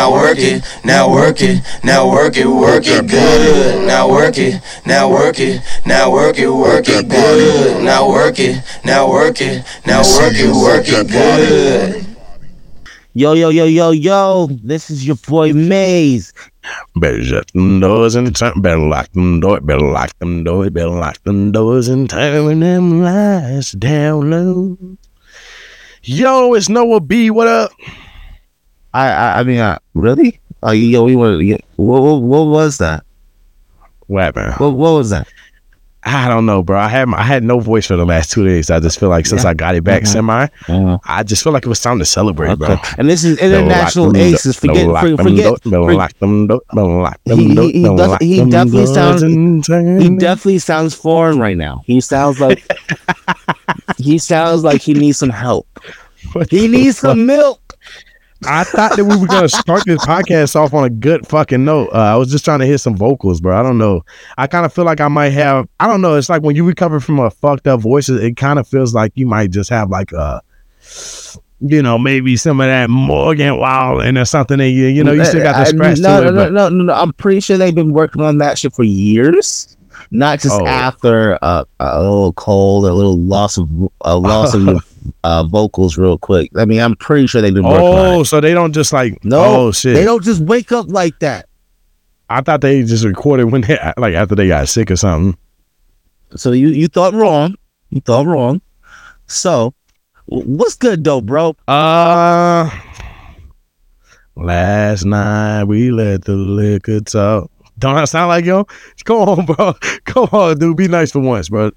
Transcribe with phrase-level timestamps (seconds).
[0.00, 3.86] now work it, now work it, now work it, work it good.
[3.86, 7.84] Now work it, now work it, now work it, work it good.
[7.84, 12.06] Now work it, now work it, now work it, work it good.
[13.12, 14.46] Yo, yo, yo, yo, yo.
[14.64, 16.32] This is your boy Maze.
[16.96, 18.62] Better shut them doors and turn.
[18.62, 19.60] Better lock them doors.
[19.60, 20.70] Better lock them doors.
[20.70, 24.78] Better lock them doors and turn them lights down low.
[26.02, 27.28] Yo, it's Noah B.
[27.28, 27.72] What up?
[28.92, 30.40] I, I, I mean, uh, really?
[30.62, 31.58] Oh, yo, we want to.
[31.76, 33.04] What, what, what was that?
[34.06, 34.54] What happened?
[34.54, 35.28] What, what was that?
[36.02, 36.78] I don't know, bro.
[36.78, 38.70] I had my, I had no voice for the last two days.
[38.70, 39.50] I just feel like since Yeah.
[39.50, 40.06] I got it back Mhm.
[40.08, 42.78] semi, Uh, I just feel like it was time to celebrate, bro.
[42.96, 44.56] And this is international them aces.
[44.56, 45.44] Forget, lock forget, forget.
[45.62, 47.72] do- better forget- lock them do- better lock them He- he-
[48.38, 51.82] he definitely sounds- He definitely sounds foreign right now.
[51.84, 52.66] He sounds like
[53.98, 55.66] he sounds like he needs some help.
[56.32, 57.10] What He needs fuck?
[57.10, 57.69] some milk.
[58.46, 61.88] I thought that we were gonna start this podcast off on a good fucking note.
[61.92, 63.58] Uh, I was just trying to hit some vocals, bro.
[63.58, 64.02] I don't know.
[64.38, 65.68] I kind of feel like I might have.
[65.78, 66.14] I don't know.
[66.16, 69.12] It's like when you recover from a fucked up voice, it- kind of feels like
[69.14, 70.40] you might just have like a,
[71.60, 74.86] you know, maybe some of that Morgan Wallen or something in you.
[74.86, 76.92] You know, you still got the Uh, scratch no, to it, no, no, no, no.
[76.94, 79.76] I'm pretty sure they've been working on that shit for years.
[80.10, 80.66] Not just Oh.
[80.66, 83.68] after uh, a little cold, a little loss of
[84.00, 84.80] a loss of your
[85.24, 86.50] uh, vocals, real quick.
[86.56, 89.72] I mean, I'm pretty sure they've been oh, so they don't just like No, oh
[89.72, 89.94] shit.
[89.94, 91.46] They don't just wake up like that.
[92.28, 95.38] I thought they just recorded when they like after they got sick or something.
[96.36, 97.56] So you you thought wrong.
[97.90, 98.60] You thought wrong.
[99.26, 99.74] So
[100.26, 101.56] what's good though, bro?
[101.66, 102.70] Uh
[104.36, 107.50] last night we let the liquor talk.
[107.78, 108.66] Don't I sound like yo?
[109.04, 109.72] Come on, bro.
[110.04, 110.76] Come on, dude.
[110.76, 111.72] Be nice for once, bro.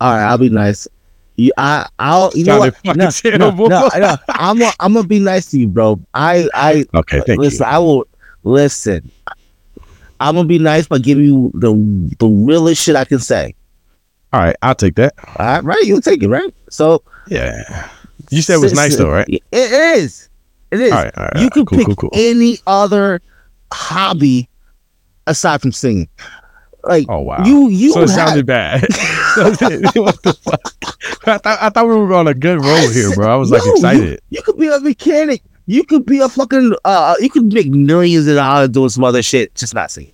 [0.00, 0.88] All right, I'll be nice.
[1.36, 2.30] You, I, I'll.
[2.34, 2.76] You know what?
[2.84, 2.92] No,
[3.24, 4.16] no, no, no.
[4.28, 6.00] I'm, gonna- I'm gonna be nice to you, bro.
[6.14, 7.66] I, I Okay, thank listen.
[7.66, 8.06] I will
[8.44, 9.10] listen.
[10.20, 11.72] I'm gonna be nice by giving you the
[12.18, 13.54] the realest shit I can say.
[14.32, 15.14] All right, I'll take that.
[15.38, 15.82] All right, right?
[15.84, 16.52] You'll take it, right?
[16.70, 17.88] So Yeah.
[18.30, 19.28] You said it was nice though, right?
[19.28, 20.28] It is.
[20.70, 20.92] It is.
[20.92, 21.42] All right, all right.
[21.42, 22.10] you can cool, pick cool, cool.
[22.12, 23.20] any other
[23.72, 24.48] hobby
[25.26, 26.08] aside from singing.
[26.86, 27.44] Like Oh wow.
[27.44, 28.82] you, you so it have- sounded bad.
[29.36, 30.60] what the fuck?
[31.26, 33.32] I thought I thought we were on a good road here, bro.
[33.32, 34.20] I was like No, you- excited.
[34.30, 35.42] You, could be a mechanic.
[35.66, 36.74] You could be a fucking.
[36.84, 40.12] Uh, you could make millions of dollars doing some other shit, just not singing.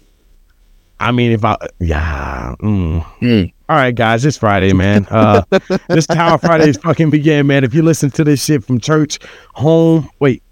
[1.01, 2.55] I mean, if I yeah.
[2.61, 3.03] Mm.
[3.03, 3.43] Hmm.
[3.69, 5.07] All right, guys, it's Friday, man.
[5.11, 5.43] Uh,
[5.89, 7.65] this is how Fridays fucking begin, man.
[7.65, 9.19] If you listen to this shit from church,
[9.55, 10.43] home, wait,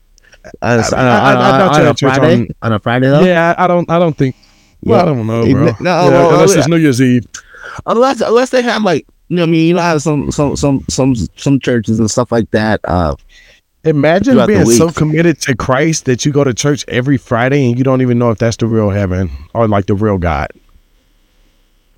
[0.62, 2.34] On a, I- on a- I- I- I on a- on a Friday.
[2.34, 3.20] on- On a Friday though.
[3.20, 4.34] yeah, I don't, I don't think.
[4.82, 5.64] Well, I don't know, bro.
[5.64, 7.24] no, Yeah, well, unless it's New Year's Eve.
[7.86, 10.84] Unless unless they have like you know I mean you know how some some some
[10.88, 12.80] some some churches and stuff like that.
[12.84, 13.14] Uh,
[13.84, 17.84] Imagine being so committed to Christ that you go to church every Friday and you
[17.84, 20.48] don't even know if that's the real heaven or like the real God.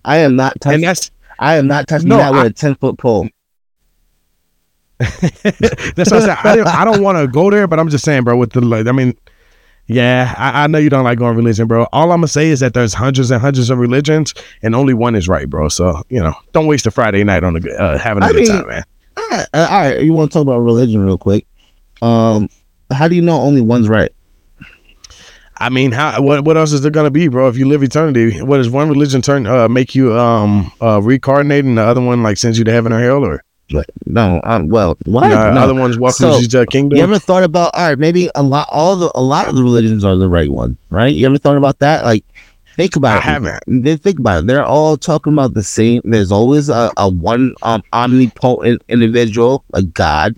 [0.05, 0.81] I am not And touching.
[0.83, 3.29] that's I am not touching No, that with a ten foot pole.
[4.99, 6.29] that's what I said.
[6.45, 8.37] I don't, I don't want to go there, but I'm just saying, bro.
[8.37, 9.17] With the, like, I mean,
[9.93, 11.87] yeah, I, I know you don't like going religion, bro.
[11.93, 15.15] All I'm gonna say is that there's hundreds and hundreds of religions, and only one
[15.17, 15.69] is right, bro.
[15.69, 18.43] So you know, don't waste a Friday night on a uh, having a I good
[18.43, 18.85] mean- time, man.
[19.17, 21.47] All right, uh, all right, you want to talk about religion real quick?
[22.01, 22.49] Um,
[22.93, 24.11] how do you know only one's right?
[25.59, 27.49] I mean, how what what else is there gonna be, bro?
[27.49, 31.65] If you live eternity, what does one religion turn uh make you um uh reincarnate,
[31.67, 34.69] and the other one like sends you to heaven or hell, or Like, no, I'm
[34.69, 35.29] well, what?
[35.29, 35.61] the no.
[35.61, 36.97] other one's welcomes So, to the kingdom?
[36.97, 37.99] You ever thought about all right?
[37.99, 41.15] Maybe a lot, all the a lot of the religions are the right one, right?
[41.15, 42.05] You ever thought about that?
[42.05, 42.25] Like,
[42.77, 43.23] think about I it.
[43.23, 43.83] haven't.
[43.83, 44.47] They think about it.
[44.47, 46.03] They're all talking about the same.
[46.05, 50.37] There's always a, a one um omnipotent individual, like God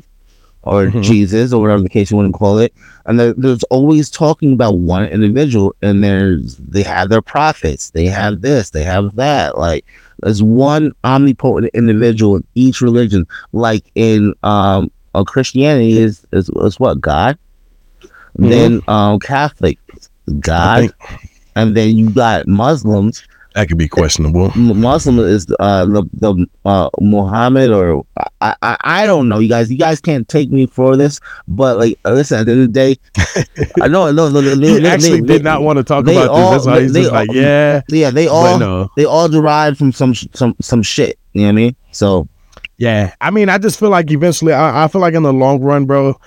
[0.65, 1.03] or Mhm.
[1.03, 2.73] Jesus or whatever the case you want to call it.
[3.07, 8.07] And there, there's always talking about one individual, and there's they have their prophets, they
[8.07, 9.59] have this, they have that.
[9.59, 9.85] Like
[10.23, 13.27] there's one omnipotent individual in each religion.
[13.53, 17.39] Like in um uh, Christianity is, is is what God.
[18.39, 18.49] Mhm.
[18.49, 19.79] Then um Catholic
[20.41, 20.93] God,
[21.57, 23.25] and then you got Muslims.
[23.55, 24.51] That could be questionable.
[24.57, 28.05] Muslim is uh the the uh Muhammad or
[28.41, 31.79] I, I I don't know you guys you guys can't take me for this but
[31.79, 32.97] like uh, listen at the end of the day
[33.83, 36.53] I know no no He they- actually they- did not want to talk about all-
[36.53, 36.65] this.
[36.65, 38.89] That's why he's just like, yeah, yeah they all no.
[38.97, 42.29] they all derived from some some some shit you know what I mean so
[42.79, 45.61] Yeah, I mean, I just feel like eventually, I, I feel like in the long
[45.61, 46.19] run, bro,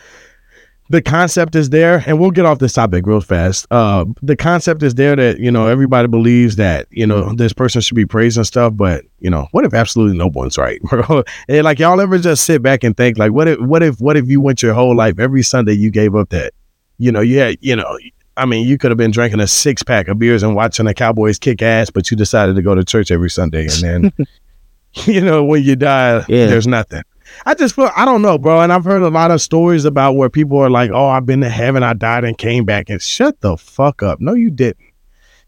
[0.89, 3.65] the concept is there, and we'll get off this topic real fast.
[3.71, 7.81] Uh, the concept is there that you know everybody believes that you know this person
[7.81, 11.23] should be praised and stuff, but you know what if absolutely no one's right, bro?
[11.47, 14.15] And like y'all ever just sit back and think like, what if, what if, what
[14.15, 16.53] if you went your whole life every Sunday you gave up that,
[16.99, 17.97] you know, you had, you know,
[18.37, 20.93] I mean, you could have been drinking a six pack of beers and watching the
[20.93, 24.27] Cowboys kick ass, but you decided to go to church every Sunday, and then,
[25.05, 26.45] you know, when you die, Yeah.
[26.47, 27.01] there's nothing.
[27.45, 28.61] I just feel I don't know, bro.
[28.61, 31.41] And I've heard a lot of stories about where people are like, "Oh, I've been
[31.41, 34.19] to heaven, I died and came back." And shut the fuck up.
[34.21, 34.77] No, you didn't.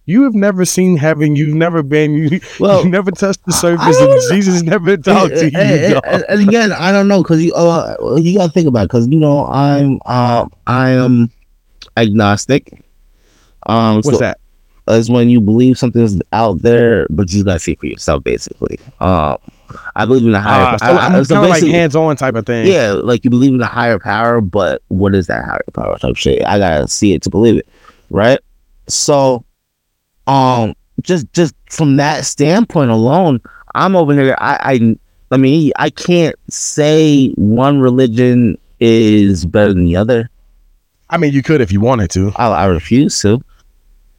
[0.06, 1.36] You have never seen heaven.
[1.36, 2.14] You've never been.
[2.16, 4.22] You, Well, you never touched the surface, and.
[4.32, 5.58] Jesus never talked to you.
[5.58, 8.88] and, and- and- again, I don't know because you uh, you gotta think about it
[8.88, 11.30] because you know I'm um I am
[11.98, 12.82] agnostic.
[13.66, 14.40] Um, What's so that?
[14.90, 18.24] Is when you believe something's out there, but you gotta see it for yourself.
[18.24, 19.38] Basically, um,
[19.96, 20.78] I believe in a higher.
[20.80, 22.68] So I- I- so kind of like hands-on type of thing.
[22.68, 26.16] yeah, like you believe in a higher power, but what is that higher power type
[26.16, 26.44] shit?
[26.46, 27.68] I gotta see it to believe it,
[28.10, 28.40] right?
[28.88, 29.44] So,
[30.28, 33.42] um, just just from that standpoint alone,
[33.76, 34.36] I'm over here.
[34.40, 34.96] I I,
[35.32, 40.30] I mean, I can't say one religion is better than the other.
[41.10, 42.32] I mean, you could if you wanted to.
[42.36, 43.42] I, I refuse to.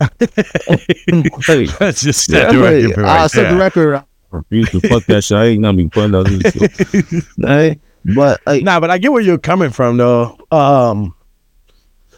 [0.00, 3.94] Like, Let's just set the record for I'll right set the record.
[3.96, 5.36] I refuse to fuck that shit.
[5.36, 7.32] I ain't gonna be putting out this.
[7.38, 7.80] Right?
[8.14, 10.38] But like, Nah, but I get where you're coming from, though.
[10.50, 11.14] Um,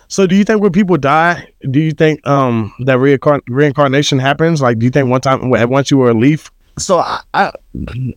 [0.08, 4.60] so do you think when people die, do you think um that reincarn- reincarnation happens?
[4.60, 6.50] Like, do you think one time once you were a leaf?
[6.78, 7.52] so I, I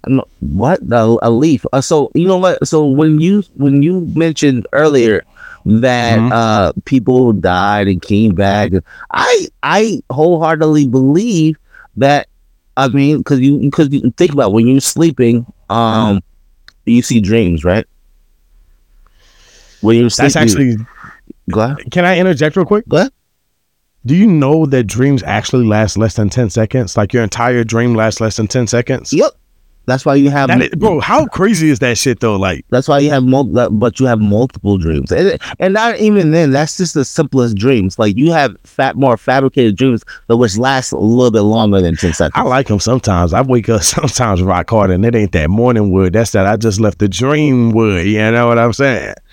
[0.08, 1.66] no, what a, a leaf.
[1.74, 2.66] Uh, so you know what?
[2.68, 5.24] So when you when you mentioned earlier
[5.66, 6.32] that Mhm.
[6.32, 8.72] uh people died and came back,
[9.12, 11.56] I I wholeheartedly believe
[11.98, 12.28] that.
[12.76, 16.22] I mean, because you because you think about it, when you're sleeping, um,
[16.86, 17.86] you see dreams, right?
[19.82, 20.78] When you're sleeping, That's actually.
[21.52, 21.92] go ahead.
[21.92, 22.88] Can I interject real quick?
[22.88, 23.12] Go ahead.
[24.06, 26.98] Do you know that dreams actually last less than ten seconds?
[26.98, 29.14] Like your entire dream lasts less than ten seconds.
[29.14, 29.32] Yep.
[29.86, 32.38] That's why you have is, bro, how crazy is that shit though?
[32.38, 36.32] Like, That's why you have mul- but you have multiple dreams, and, and not even
[36.32, 36.52] then.
[36.52, 38.00] That's just the simplest dreams.
[38.00, 41.96] Like you have fat, more fabricated dreams, that which last a little bit longer than
[41.98, 42.34] ten seconds.
[42.36, 43.34] I like them sometimes.
[43.34, 46.14] I wake up sometimes rock hard, and it ain't that morning wood.
[46.14, 48.06] That's that I just left the dream wood.
[48.06, 49.16] You know what I'm saying?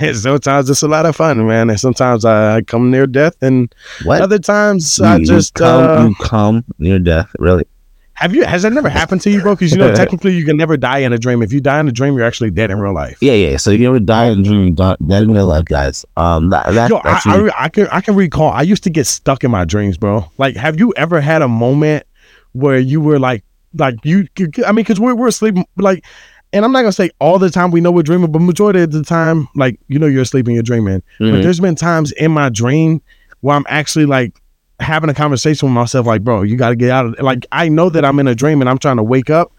[0.00, 1.70] And sometimes it's a lot of fun, man.
[1.70, 3.72] And sometimes I come near death, and
[4.02, 4.20] what?
[4.20, 7.30] other times You- I just come, uh, you come near death.
[7.38, 7.64] Really?
[8.14, 8.44] Have you.
[8.44, 9.54] Has that never happened to you, bro?
[9.54, 11.42] Because you know technically you can never die in a dream.
[11.42, 13.18] If you die in a dream, you're actually dead in real life.
[13.20, 13.56] Yeah, yeah.
[13.56, 14.74] So you ever die in a dream?
[14.74, 16.04] die- Dead in real life, guys.
[16.16, 18.50] Um, that, that, Yo, I, I, I can I can recall.
[18.50, 20.24] I used to get stuck in my dreams, bro.
[20.38, 22.06] Like, have you ever had a moment
[22.52, 23.44] where you were like,
[23.76, 24.26] like you?
[24.64, 26.04] I mean, because we're we're asleep, like,
[26.52, 28.92] and I'm not gonna say all the time we know we're dreaming, but majority of
[28.92, 31.02] the time, like, you know, you're asleep and you're dreaming.
[31.18, 31.42] But Mhm.
[31.42, 33.02] there's been times in my dream
[33.40, 34.40] where I'm actually like
[34.80, 37.18] having a conversation with myself, like, bro, you got to get out of.
[37.20, 39.52] Like, I know that I'm in a dream and I'm trying to wake up,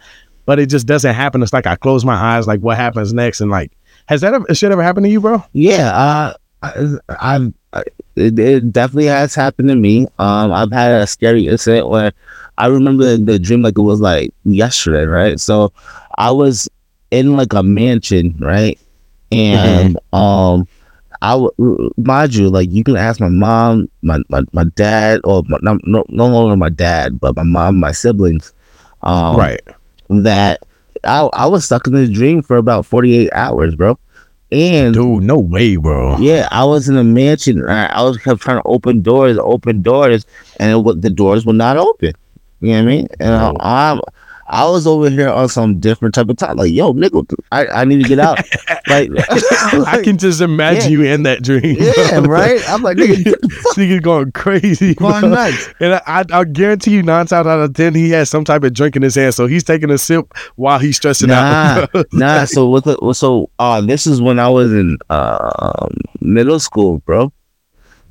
[0.46, 1.42] but it just doesn't happen.
[1.44, 3.72] It's like I close my eyes, like, what happens next, and like,
[4.08, 5.44] has that ever, shit ever happened to you, bro?
[5.54, 7.54] Yeah, uh, I, I've
[8.16, 10.08] it, it definitely has happened to me.
[10.20, 12.14] Um, I've had a scary incident where
[12.58, 15.40] I remember the dream like it was like yesterday, right?
[15.40, 15.74] So
[16.18, 16.70] I was
[17.12, 18.80] in like a mansion, right?
[19.32, 20.68] And um,
[21.26, 25.44] I w- mind you, like you can ask my mom, my my, my dad, or
[25.48, 28.54] my, no, no no longer my dad, but my mom, my siblings,
[29.04, 29.62] um, right.
[30.10, 30.62] That
[31.04, 33.98] I I was stuck in this dream for about forty eight hours, bro.
[34.52, 36.18] And Dude, no way, bro.
[36.20, 37.66] yeah, I was in a mansion.
[37.68, 40.26] I I was kept trying to open doors, open doors,
[40.60, 42.14] and it, the doors would not open.
[42.62, 43.08] You know what I mean?
[43.20, 43.56] And I, Oh.
[43.60, 44.02] I'm,
[44.48, 46.58] I was over here on some different type of time.
[46.58, 48.38] Like, yo, nigga, I, I need to get out.
[48.88, 49.10] like,
[49.88, 50.98] I can just imagine Yeah.
[51.00, 51.78] you in that dream.
[51.80, 52.62] yeah, right.
[52.70, 53.34] I'm like, nigga,
[53.76, 54.94] Nigga going crazy.
[54.96, 55.30] going bro.
[55.30, 55.70] nuts.
[55.80, 58.64] And I, I, I guarantee you, nine times out of ten, he has some type
[58.64, 61.90] of drink in his hand, so he's taking a sip while he's stressing out.
[61.94, 62.46] Nah, nah.
[62.46, 65.88] So the, so uh, this is when I was in uh,
[66.22, 67.32] middle school, bro.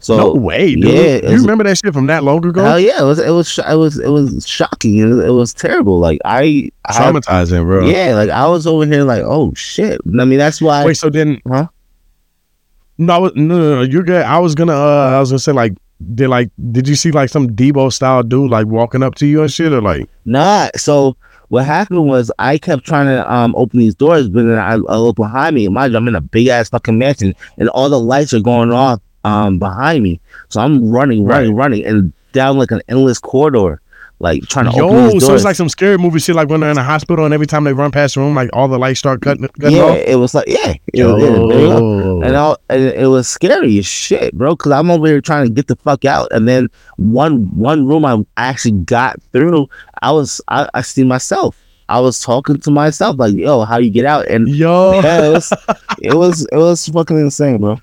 [0.04, 0.84] So no way, dude.
[0.84, 2.62] yeah, you was- remember that shit from that long ago?
[2.62, 4.99] Hell yeah, it was it was it was it was shocking.
[4.99, 5.99] It was, it was terrible.
[5.99, 7.87] Like I, I Traumatizing, bro.
[7.87, 9.99] yeah, like I was over here like, oh shit.
[10.06, 10.84] I mean, that's why.
[10.84, 11.40] Wait, so then?
[11.49, 11.68] Huh?
[12.99, 13.82] No, I was- no, no, no.
[13.82, 14.23] You're good.
[14.23, 14.75] I was gonna.
[14.75, 15.73] Uh, I was gonna say like,
[16.14, 19.40] did like, did you see like some Debo style dude like walking up to you
[19.42, 20.08] and shit, or like?
[20.26, 20.68] Nah.
[20.76, 21.16] So
[21.49, 24.96] what happened was I kept trying to um open these doors, but then I, I
[24.96, 25.66] look behind me.
[25.68, 28.70] Mind you, I'm in a big ass fucking mansion, and all the lights are going
[28.70, 30.21] off um behind me.
[30.49, 33.81] So I'm running, running, running, and down like an endless corridor,
[34.21, 35.26] like trying to open Yo, these doors.
[35.26, 37.47] so it's like some scary movie shit, like when they're in a hospital and every
[37.47, 39.97] time they run past the room, like all the lights start cutting, cutting yeah, off.
[39.99, 42.23] it was like yeah, it was- you go.
[42.23, 44.54] and, I, and it was scary as shit, bro.
[44.57, 48.04] Because I'm over here trying to get the fuck out, and then one one room
[48.04, 49.69] I actually got through,
[50.02, 51.57] I was I, I see myself.
[51.88, 55.31] I was talking to myself like, "Yo, how you get out?" And Yo, yeah, it
[55.33, 55.52] was
[56.02, 57.78] it was it was fucking insane, bro.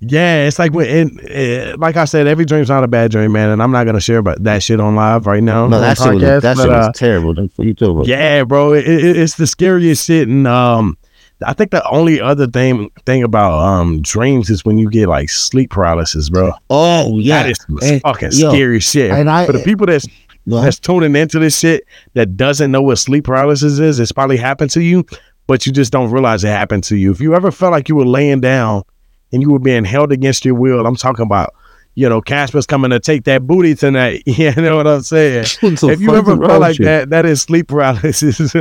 [0.00, 3.32] Yeah, it's like when, and, uh, like I said, every dream's not a bad dream,
[3.32, 3.50] man.
[3.50, 5.66] And I'm not gonna share about that shit on live right now.
[5.66, 7.34] No, that shit was, that but, shit uh, terrible.
[7.34, 8.06] That's what you talking about.
[8.06, 10.28] Yeah, bro, it, it, it's the scariest shit.
[10.28, 10.96] And um,
[11.44, 15.30] I think the only other thing thing about um dreams is when you get like
[15.30, 16.52] sleep paralysis, bro.
[16.70, 17.42] Oh yeah.
[17.42, 19.10] That is And- fucking yo, scary shit.
[19.10, 20.64] and I- For the people that's ahead.
[20.64, 24.70] that's tuning into this shit that doesn't know what sleep paralysis is, it's probably happened
[24.70, 25.04] to you,
[25.48, 27.10] but you just don't realize it happened to you.
[27.10, 28.84] If you ever felt like you were laying down
[29.32, 31.54] and you were being held against your will, I'm talking about,
[31.94, 34.22] you know, Casper's coming to take that booty tonight.
[34.26, 35.46] You know what I'm saying?
[35.62, 36.84] If you ever felt like you.
[36.84, 38.54] that, that is sleep paralysis.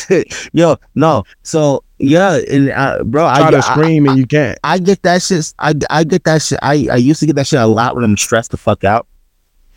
[0.52, 1.24] Yo, no.
[1.42, 4.58] So yeah, and uh, bro, I, try to I, scream and you can't.
[4.64, 5.52] I get that shit.
[5.58, 6.58] I, I get that shit.
[6.62, 9.06] I, I used to get that shit a lot when I'm stressed the fuck out.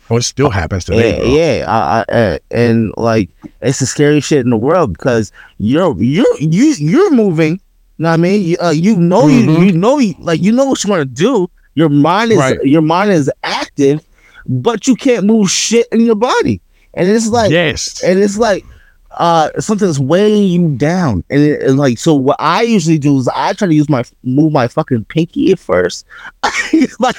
[0.08, 1.18] Oh, it still happens today.
[1.18, 1.34] Yeah, bro.
[1.34, 1.64] yeah.
[1.68, 3.30] I, I, and like
[3.60, 7.60] it's the scariest shit in the world because you're you're you you're moving.
[7.98, 8.42] You know what I mean?
[8.42, 9.44] You, uh, you know Mhm.
[9.58, 11.48] you you know you, like you know what you want to do.
[11.74, 12.58] Your mind is Right.
[12.64, 14.00] your mind is active,
[14.46, 16.60] but you can't move shit in your body.
[16.94, 18.02] And it's like yes.
[18.02, 18.64] and it's like
[19.18, 23.26] uh something's weighing you down and, it, and like so what i usually do is
[23.34, 26.04] i try to use my move my fucking pinky at first
[27.00, 27.16] like,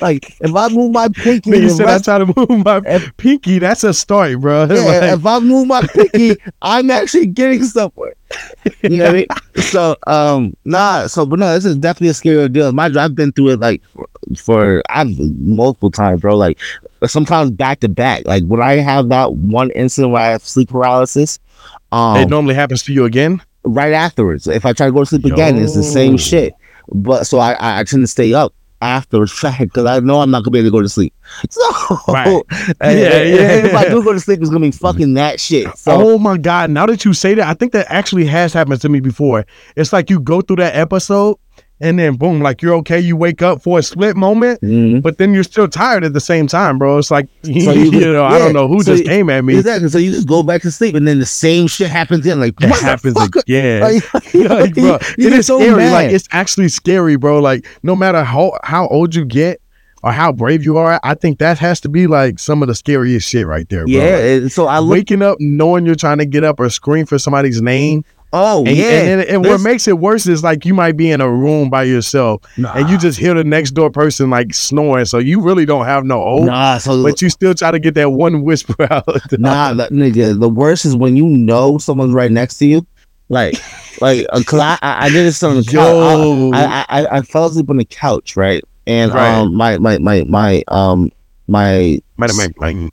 [0.00, 3.14] like if i move my pinky the said I rest- try to move my If-
[3.18, 3.58] pinky.
[3.58, 4.64] That's a start, bro.
[4.70, 8.14] yeah, Like, if i move my pinky i'm actually getting somewhere
[8.82, 9.26] you know what i mean
[9.62, 13.32] so um nah so but no this is definitely a scary deal my i've been
[13.32, 16.58] through it like for, for i've multiple times bro like
[17.06, 20.68] sometimes back to back like when i have that one incident where i have sleep
[20.68, 21.38] paralysis
[21.90, 23.40] um it normally happens to you again.
[23.64, 24.46] right afterwards.
[24.46, 26.54] If I try to go to sleep again, it's the same shit.
[26.88, 30.42] But so I, I, I tend to stay up afterwards because I know I'm not
[30.42, 31.14] gonna be able to go to sleep.
[31.50, 31.62] So
[32.08, 32.42] Right.
[32.80, 35.40] and- Yeah, and- and if I do go to sleep, it's gonna be fucking that
[35.40, 35.66] shit.
[35.78, 36.70] So oh my god!
[36.70, 39.46] Now that you say that, I think that actually has happened to me before.
[39.76, 41.36] It's like you go through that episode,
[41.82, 42.98] and then boom, like you're okay.
[43.00, 45.02] You wake up for a split moment, Mhm.
[45.02, 46.96] but then you're still tired at the same time, bro.
[46.98, 49.56] It's like you, you- know, I don't know who So just you- came at me.
[49.58, 49.88] exactly.
[49.90, 52.40] So you just go back to sleep, and then the same shit happens again.
[52.40, 53.82] Like That happens again.
[53.82, 55.76] Like, you know, like, bro, you it so scary.
[55.76, 55.92] mad.
[55.92, 57.40] Like it's actually scary, bro.
[57.40, 59.60] Like no matter how how old you get
[60.04, 62.74] or how brave you are, I think that has to be like some of the
[62.74, 63.92] scariest shit right there, bro.
[63.92, 64.40] yeah.
[64.42, 64.90] Like, so I look.
[64.92, 68.76] waking up knowing you're trying to get up or scream for somebody's name, oh and,
[68.76, 68.84] yeah.
[68.84, 71.68] and, and, and what makes it worse is like you might be in a room
[71.70, 75.64] by yourself and you just hear the next door person like snoring, so you really
[75.66, 76.78] don't have no hope, nah.
[76.78, 79.06] So but you still try to get that one whisper out.
[79.38, 82.86] Nah, the, nigga, the worst is when you know someone's right next to you.
[83.28, 83.54] Like,
[84.02, 86.54] like, uh, cause I, I, I did this on the couch.
[86.54, 88.62] I, I, I, I fell asleep on the couch, right?
[88.86, 89.34] And Right.
[89.34, 91.10] um, my, my, my, my, um,
[91.46, 92.56] my, my, my, made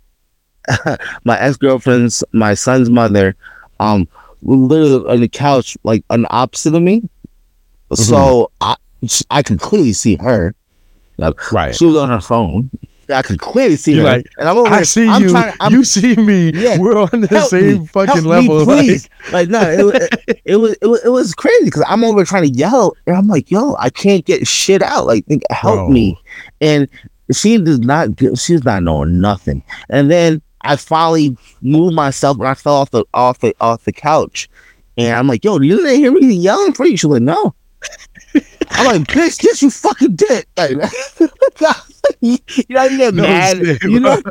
[0.86, 3.36] like my ex girlfriend's, my son's mother,
[3.79, 7.01] um, were literally on the couch, like on opposite of me.
[7.01, 7.96] Mm-hmm.
[7.96, 8.75] So I,
[9.31, 10.53] I could clearly see her.
[11.17, 11.75] Like, right.
[11.75, 12.69] She was on her phone.
[13.12, 14.03] I could clearly see her.
[14.03, 15.29] like, and I'm over I here- see I'm you.
[15.31, 16.51] trying- I'm you see me.
[16.53, 16.77] Yeah.
[16.77, 18.60] We're on the help same me, fucking help level.
[18.60, 19.10] Me, like- please.
[19.34, 20.10] Like, no, it, was-
[20.46, 23.27] it, was it was it was crazy because I'm over trying to yell, and I'm
[23.27, 25.08] like, yo, I can't get shit out.
[25.08, 25.89] Like, help Bro.
[25.89, 26.19] me.
[26.62, 26.88] And
[27.31, 28.10] she does not.
[28.38, 29.63] She's not knowing nothing.
[29.89, 33.91] And then I finally moved myself, and I fell off the off the off the
[33.91, 34.47] couch.
[34.97, 36.97] And I'm like, yo, you didn't hear me yelling for you?
[36.97, 37.55] She's like, no.
[38.71, 40.45] I'm like, bitch, yes, you fucking did.
[40.57, 40.71] Like,
[42.21, 42.38] you
[42.69, 43.57] know, how you get No mad.
[43.57, 44.21] shit, you know,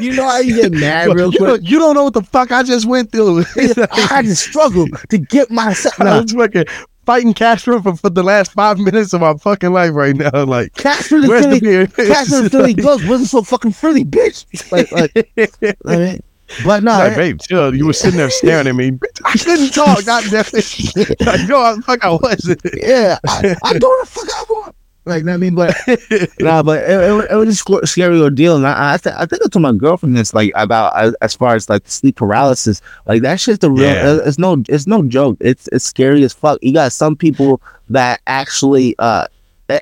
[0.00, 1.48] you know how you get mad real you, quick.
[1.48, 3.40] don't, you don't know what the fuck I just went through.
[3.56, 5.98] I had to struggle to get myself.
[5.98, 6.64] Nah, fucking
[7.04, 10.30] fighting Castro for, for the last five minutes of my fucking life right now.
[10.52, 11.86] Like, Casper the where's the Philly, beer?
[11.86, 14.44] Casper the Philly Ghost wasn't so fucking Philly, bitch.
[14.70, 15.12] Like, like,
[15.86, 16.20] I mean,
[16.64, 17.16] but no, like, eh.
[17.16, 17.74] babe, chill.
[17.74, 18.98] You were sitting there staring at me.
[19.24, 20.04] I couldn't talk.
[20.04, 21.20] Damn it.
[21.26, 22.60] Like, no, I, fuck, I wasn't.
[22.74, 24.76] yeah, I, I don't the fuck I want.
[25.04, 25.74] Like, I mean, but
[26.40, 29.42] nah, but it, it, it was a scary ordeal, and I I, th- I think
[29.44, 33.22] I told my girlfriend this like about as, as far as like sleep paralysis, like
[33.22, 33.82] that shit's the real.
[33.82, 34.20] Yeah.
[34.24, 35.38] It's no, it's no joke.
[35.40, 36.58] It's it's scary as fuck.
[36.62, 39.26] You got some people that actually uh.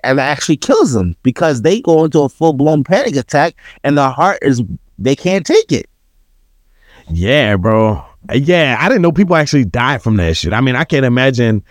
[0.04, 4.10] And actually kills them because they go into a full blown panic attack and their
[4.10, 4.62] heart is
[5.00, 5.88] they can't take it.
[7.10, 8.04] Yeah, bro.
[8.32, 10.52] Yeah, I didn't know people actually died from that shit.
[10.52, 11.64] I mean, I can't imagine.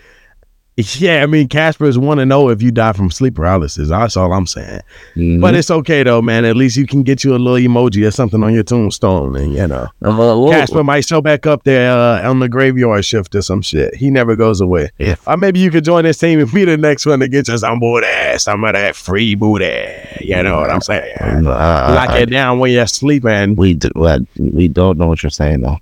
[1.00, 3.90] Yeah, I mean, Casper is one to know if you die from sleep paralysis.
[3.90, 4.82] That's all I'm saying.
[5.16, 5.40] Mm-hmm.
[5.42, 6.46] But it's okay though, man.
[6.46, 9.54] At least you can get you a little emoji or something on your tombstone, and
[9.54, 13.42] you know, Uh, Casper might show back up there uh, on the graveyard shift or
[13.42, 13.96] some shit.
[13.96, 14.90] He never goes away.
[14.98, 15.16] Yeah.
[15.28, 17.58] Or maybe you could join this team and be the next one to get you
[17.58, 18.08] some booty,
[18.38, 19.76] some of that free booty.
[20.22, 21.16] You know what I'm saying?
[21.20, 23.56] uh, Lock it down when you're sleeping.
[23.56, 23.90] we do,
[24.38, 25.78] we don't know what you're saying though.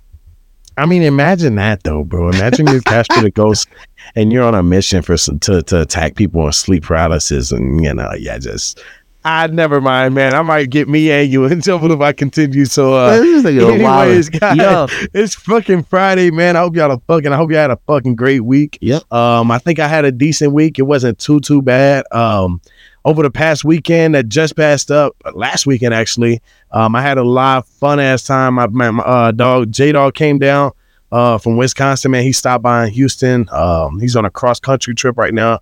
[0.78, 2.30] I mean, imagine that though, bro.
[2.30, 3.68] Imagine you're Casper the Ghost
[4.14, 7.82] and you're on a mission for some, to to attack people on sleep paralysis, and
[7.84, 8.80] you know, yeah, just.
[9.24, 10.32] I never mind, man.
[10.32, 12.64] I might get me angry and you in trouble if I continue.
[12.64, 14.86] So, uh, This nigga a anyways, guys, Yo.
[15.12, 16.56] it's fucking Friday, man.
[16.56, 17.32] I hope y'all are fucking.
[17.32, 18.78] I hope y'all had a fucking great week.
[18.80, 19.12] Yep.
[19.12, 20.78] Um, I think I had a decent week.
[20.78, 22.04] It wasn't too too bad.
[22.12, 22.60] Um,
[23.08, 27.24] over the past weekend that just passed up, last weekend actually, um, I had a
[27.24, 28.54] lot of fun ass time.
[28.54, 30.72] My, my, my uh, dog J Dog came down
[31.10, 32.10] uh from Wisconsin.
[32.10, 33.48] Man, he stopped by in Houston.
[33.50, 35.60] Um, he's on a cross country trip right now,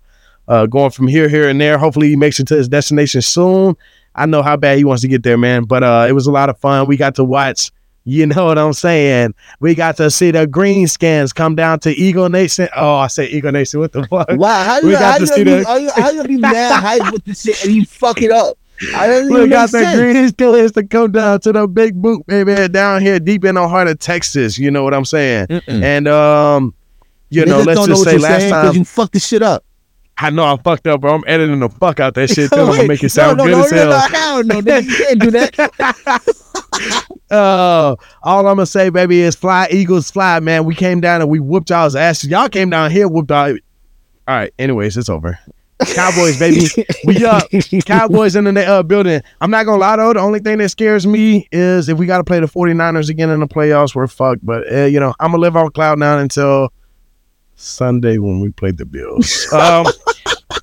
[0.49, 1.77] uh, going from here, here, and there.
[1.77, 3.77] Hopefully, he makes it to his destination soon.
[4.13, 5.63] I know how bad he wants to get there, man.
[5.63, 6.85] But uh, it was a lot of fun.
[6.85, 7.71] We got to watch.
[8.07, 9.35] You know what I'm saying?
[9.59, 12.69] We got to see the green scans come down to Eagle Nation.
[12.73, 13.81] Oh, I say Eagle Nation.
[13.81, 14.29] What the fuck?
[14.31, 15.65] Wow, how We you, got how to you, that.
[15.65, 16.71] how you, how you be mad
[17.01, 18.57] hype with this shit and you fuck it up?
[18.95, 19.99] I don't Look, got sense.
[19.99, 23.67] green is to come down to the big boot, baby, down here deep in the
[23.67, 24.57] heart of Texas.
[24.57, 25.47] You know what I'm saying?
[25.47, 25.83] Mm-mm.
[25.83, 26.73] And um,
[27.29, 29.65] you know, let's just say last time you fucked the shit up.
[30.19, 31.13] I know I fucked up, bro.
[31.15, 32.51] I'm editing the fuck out that shit.
[32.51, 32.59] Too.
[32.59, 33.89] I'm gonna make it sound no, good no, as no, hell.
[33.89, 36.43] No, hell no, nigga, you can't do that.
[37.29, 40.63] Uh, all I'm gonna say, baby, is fly Eagles fly, man.
[40.65, 42.29] We came down and we whooped y'all's asses.
[42.29, 43.49] Y'all came down here, whooped all.
[43.49, 43.57] All
[44.27, 44.53] right.
[44.57, 45.37] Anyways, it's over.
[45.93, 46.67] Cowboys, baby.
[47.05, 47.43] We up.
[47.85, 49.21] Cowboys in the uh, building.
[49.41, 50.13] I'm not gonna lie though.
[50.13, 53.29] The only thing that scares me is if we got to play the 49ers again
[53.29, 54.45] in the playoffs, we're fucked.
[54.45, 56.73] But uh, you know, I'm gonna live on cloud nine until
[57.55, 59.47] Sunday when we play the Bills.
[59.53, 59.85] Um.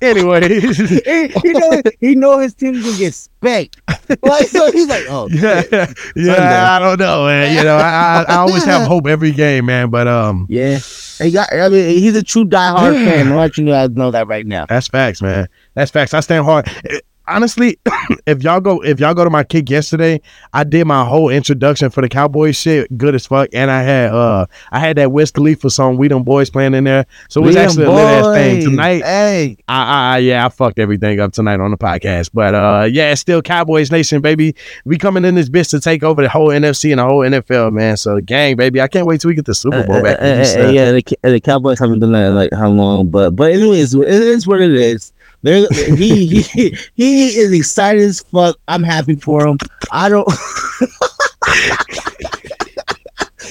[0.01, 3.81] Anyway, he, he know he know his team gonna get spanked.
[4.21, 5.97] Like so, he's like, oh, yeah, shit.
[6.15, 6.75] yeah.
[6.75, 7.55] I don't know, man.
[7.55, 9.89] You know, I, I I always have hope every game, man.
[9.89, 10.77] But um, yeah.
[11.17, 11.51] He got.
[11.51, 13.31] I mean, he's a true diehard fan.
[13.31, 14.67] I'll let you guys know that right now.
[14.67, 15.47] That's facts, man.
[15.73, 16.13] That's facts.
[16.13, 16.69] I stand hard.
[16.87, 17.79] Eh, Honestly,
[18.25, 20.21] if y'all go if y'all go to my kick yesterday,
[20.53, 23.49] I did my whole introduction for the Cowboys shit, good as fuck.
[23.53, 26.83] And I had uh I had that Wiz Khalifa song, We Them Boys playing in
[26.83, 27.05] there.
[27.29, 28.63] So it was We actually a lit ass thing.
[28.63, 32.29] Tonight, Hey, I, I yeah, I fucked everything up tonight on the podcast.
[32.33, 34.55] But uh yeah, it's still Cowboys Nation, baby.
[34.85, 37.73] We coming in this bitch to take over the whole NFC and the whole NFL,
[37.73, 37.97] man.
[37.97, 38.81] So gang, baby.
[38.81, 40.19] I can't wait till we get the Super Bowl back.
[40.19, 43.31] Uh, uh, uh, uh, yeah, the, the Cowboys haven't done that like how long, but
[43.31, 45.11] but anyways, it is what it is.
[45.45, 48.57] There, he he he is excited as fuck.
[48.67, 49.59] I'm happy for him.
[49.91, 50.27] I don't.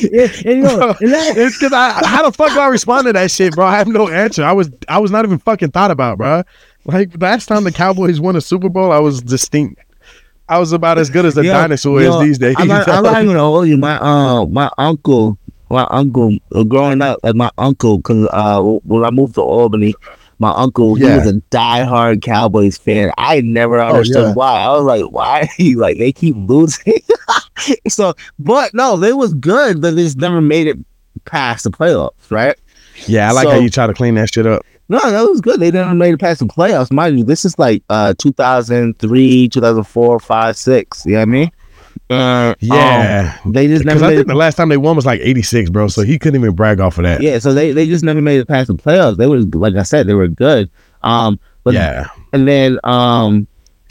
[0.00, 3.06] yeah, and, you know, and that, it's because I how the fuck do I respond
[3.06, 3.64] to that shit, bro?
[3.64, 4.42] I have no answer.
[4.42, 6.42] I was I was not even fucking thought about, bro.
[6.84, 9.80] Like last time the Cowboys won a Super Bowl, I was distinct.
[10.48, 12.56] I was about as good as a dinosaur is these days.
[12.58, 13.76] I'm not, I'm not even gonna hold you.
[13.76, 15.38] My uh, my uncle,
[15.70, 19.94] my uncle, uh, growing up, like my uncle, cause uh, when I moved to Albany,
[20.38, 23.12] my uncle, he was a diehard Cowboys fan.
[23.18, 24.32] I never Oh, understood yeah.
[24.34, 24.60] why.
[24.60, 25.48] I was like, why?
[25.76, 26.94] like they keep losing.
[27.88, 30.78] so, but no, they was good, but they just never made it
[31.24, 32.56] past the playoffs, right?
[33.06, 34.62] yeah, I like how you try to clean that shit up.
[34.88, 35.60] No, that was good.
[35.60, 36.92] They never made it past the playoffs.
[36.92, 41.06] Mind you, this is like uh 2003, 2004, 5, 6.
[41.06, 41.50] You know what I mean?
[42.10, 44.28] Uh, Yeah, um, they just because never I think it.
[44.28, 45.88] the last time they won was like '86, bro.
[45.88, 47.22] So he couldn't even brag off of that.
[47.22, 49.16] Yeah, so they, they just never made it past the playoffs.
[49.16, 50.70] They were like I said, they were good.
[51.02, 52.08] Um, but yeah.
[52.34, 53.46] and then um,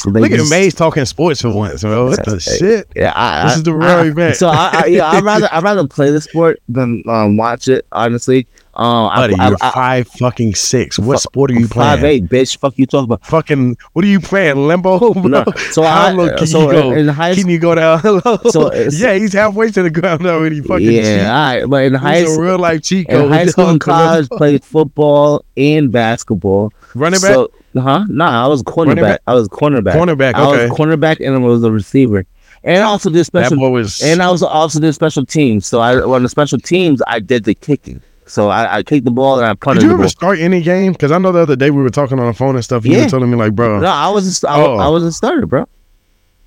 [0.06, 2.10] they Look at just- Maze talking sports for once, bro.
[2.10, 2.88] What the shit?
[2.96, 4.36] Yeah, I, This I- is the real I- event.
[4.36, 7.86] So I, I yeah, I'd rather I'd rather play the sport than um, watch it.
[7.92, 10.98] Honestly, um, Buddy, I, you're I, five fucking six.
[10.98, 11.98] What Fu- sport are you playing?
[11.98, 12.58] five eight, bitch.
[12.58, 13.26] Fuck you talking about.
[13.26, 14.68] Fucking, what are you playing?
[14.68, 15.00] Limbo?
[15.14, 15.22] Bro?
[15.24, 16.92] No, so How I low can so you go?
[16.94, 18.38] in, high Can you go down low?
[18.50, 20.62] So it's- yeah, he's halfway to the ground already.
[20.62, 22.02] Fucking Yeah, all right, but in cheat.
[22.02, 26.74] high He's school, real life cheat in high school and college, played football and basketball.
[26.96, 28.06] running back, So, huh?
[28.10, 29.20] No, I was cornerback.
[29.28, 29.94] I was cornerback.
[29.94, 30.34] cornerback.
[30.34, 32.26] I was cornerback and I was a receiver.
[32.66, 34.02] And I also did special was.
[34.02, 35.66] and I was also did special teams.
[35.68, 38.02] So I on the special teams I did the kicking.
[38.26, 39.82] So I, I kicked the ball and I put it.
[39.82, 40.10] did you ever ball.
[40.10, 40.94] start any game?
[40.94, 42.84] Because I know the other day we were talking on the phone and stuff.
[42.84, 43.06] And You Yeah.
[43.06, 43.80] were telling me like, bro.
[43.80, 44.78] No, I was a, I, Oh.
[44.78, 45.68] I was a starter, bro.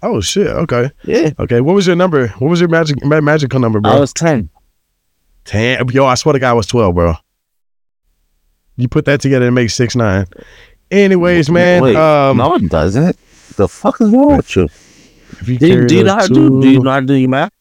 [0.03, 0.47] Oh shit.
[0.47, 0.91] Okay.
[1.05, 1.61] Yeah, Okay.
[1.61, 2.29] What was your number?
[2.39, 3.93] What was your magic magical number, bro?
[3.93, 4.51] I was ten.
[5.45, 5.87] Ten.
[5.89, 7.15] Yo, I swear to God, I was twelve, bro.
[8.77, 10.27] You put that together and make six nine.
[10.91, 11.83] Anyways, man.
[11.83, 13.17] Wait, um, no, it doesn't.
[13.57, 14.65] The fuck is wrong with you?
[14.65, 16.61] if you Do you, do you know how to do?
[16.61, 17.53] Do you know how to do your math?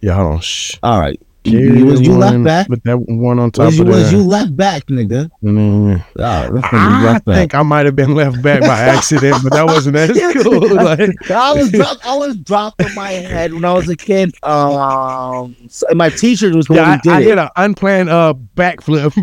[0.00, 0.40] Yeah, hold on.
[0.40, 0.76] Shh.
[0.82, 1.20] All right.
[1.44, 2.66] Carry You, was you left back?
[2.68, 4.16] but that one on top Was you, of was that.
[4.16, 5.30] you left back, nigga?
[5.42, 6.04] Mm.
[6.18, 7.36] Oh, you I left back.
[7.36, 10.10] think I might have been left back by accident, but that wasn't as
[10.42, 10.74] cool.
[10.74, 12.06] Like, I was dropped.
[12.06, 14.34] I was dropped on my head when I was a kid.
[14.42, 19.14] Um, so my teacher was yeah, who I, I did an unplanned uh backflip,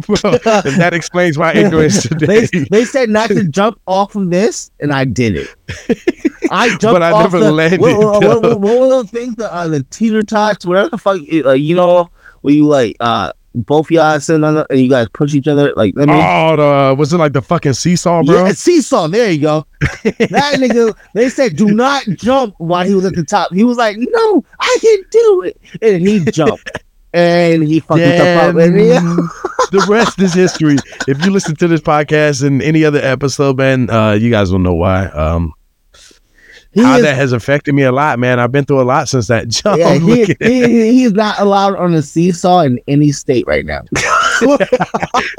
[0.65, 2.65] and that explains my ignorance they, today.
[2.69, 5.47] they said not to jump off of this, and I did it.
[6.51, 8.39] I jumped But I off never the, landed, What, what, though.
[8.41, 9.36] what, what were those things?
[9.36, 12.10] The, uh, the teeter tots, whatever the fuck, uh, you know,
[12.41, 15.73] where you like uh both y'all sitting on the, and you guys push each other
[15.75, 18.45] like let me Oh, the, was it like the fucking seesaw, bro?
[18.45, 19.07] Yeah, seesaw.
[19.07, 19.65] There you go.
[20.03, 23.53] that nigga, they said, do not jump while he was at the top.
[23.53, 25.62] He was like, no, I can do it.
[25.81, 26.71] And he jumped.
[27.13, 28.55] And he fucked himself up.
[28.55, 30.77] The rest is history.
[31.10, 34.60] If you listen to this podcast and any other episode, man, uh, you guys will
[34.60, 35.07] know why.
[35.07, 35.53] Um,
[36.73, 38.39] He how is- that has affected me a lot, man.
[38.39, 39.79] I've been through a lot since that jump.
[39.79, 43.81] yeah, he, he, he's not allowed on a seesaw in any state right now.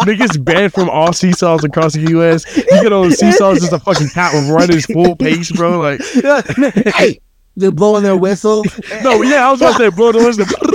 [0.02, 2.44] Niggas banned from all seesaws across the U.S.
[2.56, 5.80] You get on seesaws just a fucking cat with running full pace, bro.
[5.80, 6.00] Like,
[6.94, 7.20] hey,
[7.56, 8.64] they're blowing their whistle.
[9.02, 10.72] no, yeah, I was about to say, bro, the that.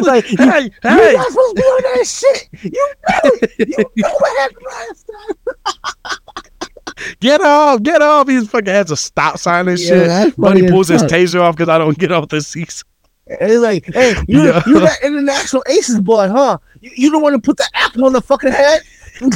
[0.00, 2.48] Like, you, Hey, you're not supposed to be on that shit.
[2.62, 3.30] You know.
[3.58, 6.27] You know what happened last time.
[7.20, 8.28] Get off, get off.
[8.28, 10.06] He fucking has a stop sign and Yeah, shit.
[10.06, 12.84] that's Buddy pulls his taser off because I don't get off the seesaw.
[13.26, 14.62] And it's like, hey, you Yeah.
[14.66, 16.58] you that international aces boy, huh?
[16.80, 18.80] You, you don't want to put the apple on the fucking head.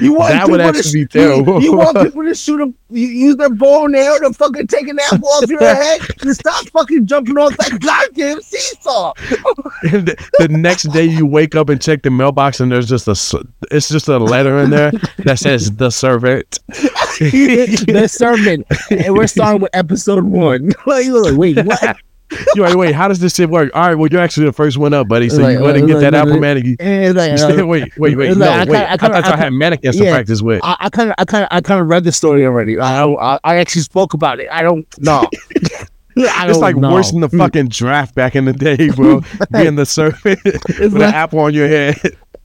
[0.00, 1.62] you want That would people to actually be terrible.
[1.62, 4.66] You, you want people to shoot them, you use their bow and arrow to fucking
[4.66, 9.12] take an apple off your head and stop fucking jumping off that goddamn seesaw.
[9.90, 13.08] And the, the next day you wake up and check the mailbox and there's just
[13.08, 16.58] a it's just a letter in there that says the servant.
[16.68, 18.66] the servant.
[18.90, 20.72] and we're starting with episode one.
[20.86, 21.96] like, you're like, wait, what?
[22.54, 23.70] You're like, wait, how does this shit work?
[23.74, 25.28] All right, well, you're actually the first one up, buddy.
[25.28, 26.56] So Like, you go ahead and uh, get that apple like- man.
[26.56, 28.66] And you, like, you uh, stay, wait, wait, wait, no, like, I wait.
[28.66, 30.04] kinda- I I, kinda- thought I I had mannequins yeah.
[30.06, 30.60] to practice with.
[30.64, 32.78] I, I kind of, I kind of, I kind of read the story already.
[32.78, 34.48] I, I, I actually spoke about it.
[34.50, 35.28] I don't know.
[36.16, 36.92] I It's like know.
[36.92, 39.20] worse than the fucking draft back in the day, bro.
[39.52, 41.98] Being the servant with an apple on your head.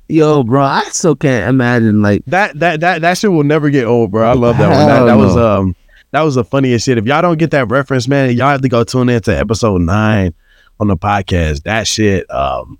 [0.07, 3.85] Yo, bro, I still can't imagine like That that that that shit will never get
[3.85, 4.27] old, bro.
[4.27, 4.87] I love that one.
[4.87, 5.75] That, that was um
[6.11, 6.97] that was the funniest shit.
[6.97, 9.81] If y'all don't get that reference, man, y'all have to go tune in to episode
[9.81, 10.33] nine
[10.79, 11.63] on the podcast.
[11.63, 12.79] That shit, um,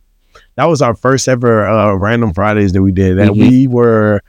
[0.55, 3.17] that was our first ever uh random Fridays that we did.
[3.17, 3.37] That Mhm.
[3.49, 4.21] we were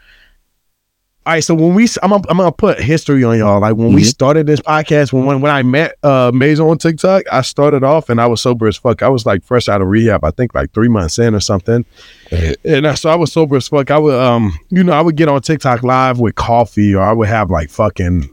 [1.26, 3.60] all right, so when we, I'm I'm gonna put history on y'all.
[3.60, 4.06] Like when we Mhm.
[4.06, 8.08] started this podcast, when when, when I met uh Maze on TikTok, I started off
[8.08, 9.02] and I was sober as fuck.
[9.02, 11.84] I was like fresh out of rehab, I think like three months in or something.
[12.64, 13.90] And I, so I was sober as fuck.
[13.90, 17.12] I would, um, you know, I would get on TikTok live with coffee, or I
[17.12, 18.30] would have like fucking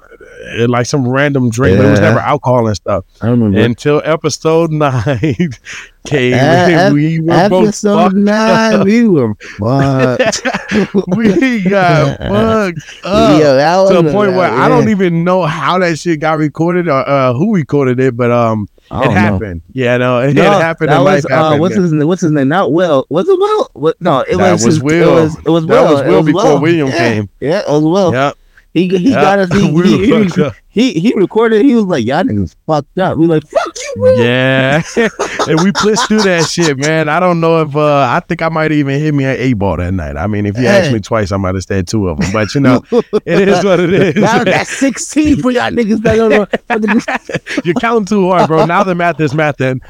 [0.67, 3.05] like some random drink, but it was never alcohol and stuff.
[3.21, 3.59] I remember.
[3.59, 5.49] Until episode nine
[6.05, 10.41] came, Uh, we were both Episode nine, we were fucked.
[11.15, 15.43] we got fucked up Yo, that was to the point where I don't even know
[15.45, 19.61] how that shit got recorded or uh, who recorded it, but um, it happened.
[19.73, 20.91] Yeah, no, it, No, it happened.
[20.91, 21.61] That was life uh, happened.
[21.61, 22.07] what's his name?
[22.07, 22.47] What's his name?
[22.47, 23.05] Not Will.
[23.09, 23.69] Was it Will?
[23.73, 23.99] What?
[24.01, 25.17] No, it That was, was his- Will.
[25.17, 25.91] It was, it was That Will.
[25.93, 26.97] was It Will before William yeah.
[26.97, 27.29] came.
[27.41, 28.13] Yeah, it was Will.
[28.13, 28.37] Yep.
[28.77, 29.21] He he yep.
[29.21, 29.51] got us.
[29.51, 31.65] He, we he, he, he he recorded.
[31.65, 34.83] He was like, "Y'all niggas fucked up." We like, "Fuck you, Will." Yeah,
[35.47, 37.09] and we pushed through that shit, man.
[37.09, 39.77] I don't know if uh, I think I might even hit me an eight ball
[39.77, 40.15] that night.
[40.15, 42.31] I mean, if you asked me twice, I might have said two of them.
[42.31, 44.15] But you know, it is what it is.
[44.15, 47.65] Now that's sixteen for y'all niggas that don't.
[47.65, 48.65] You're counting too hard, bro.
[48.65, 49.57] Now the math is math.
[49.57, 49.81] Then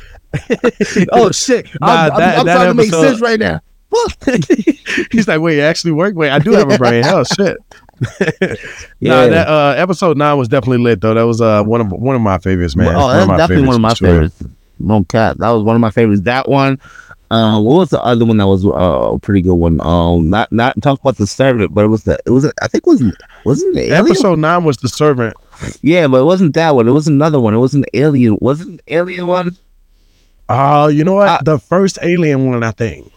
[1.12, 1.68] oh shit!
[1.82, 3.60] Nah, I'm, I'm- that- I'm that trying to make sense right now.
[5.12, 6.16] he's like, "Wait, it actually work?
[6.16, 7.04] Wait, I do have a brain.
[7.04, 7.58] Hell, shit."
[8.40, 8.48] Nah,
[9.00, 9.28] Yeah.
[9.28, 11.14] that uh, episode nine was definitely lit though.
[11.14, 12.94] That was uh one of one of my favorites, man.
[12.96, 14.14] Oh, that's definitely one of my favorites for sure.
[14.14, 14.44] favorites.
[14.80, 15.38] No cap.
[15.38, 16.22] That was one of my favorites.
[16.22, 16.80] That one.
[17.30, 19.82] Uh, what was the other one that was uh, a pretty good one?
[19.86, 22.86] Um, not not talk about the servant, but it was the it was I think
[22.86, 23.04] it was
[23.44, 23.94] wasn't alien?
[24.06, 25.34] Episode nine was the servant.
[25.82, 26.88] Yeah, but it wasn't that one.
[26.88, 27.54] It was another one.
[27.54, 28.38] It wasn't the alien.
[28.40, 29.58] Wasn't alien one?
[30.48, 31.28] Oh, you know what?
[31.28, 33.12] Uh, the first alien one, I think.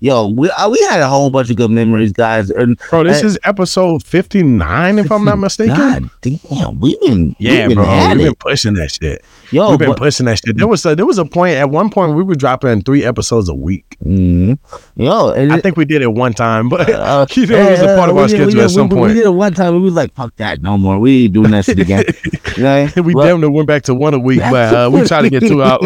[0.00, 2.50] Yo, we uh, we had a whole bunch of good memories, guys.
[2.50, 3.26] And Bro, this Hey.
[3.28, 5.76] is episode fifty nine, if I'm not mistaken.
[5.76, 8.24] God damn, we've been Yeah, we've been bro, we've it.
[8.24, 9.24] been pushing that shit.
[9.52, 10.56] Yo, we've been but- pushing that shit.
[10.56, 13.48] There was a, there was a point at one point we were dropping three episodes
[13.48, 13.96] a week.
[14.04, 14.58] Mhm.
[14.96, 17.70] yo, and I it- think we did it one time, but Uh, you know, it
[17.70, 19.54] was a part of our did- schedule did- at some we, We did it one
[19.54, 19.68] time.
[19.74, 20.98] and We was like, "Fuck that, no more.
[20.98, 22.04] We ain't doing that shit again."
[22.54, 22.86] You know?
[22.96, 25.30] we Well, damn near went back to one a week, but uh, we try to
[25.30, 25.80] get two out.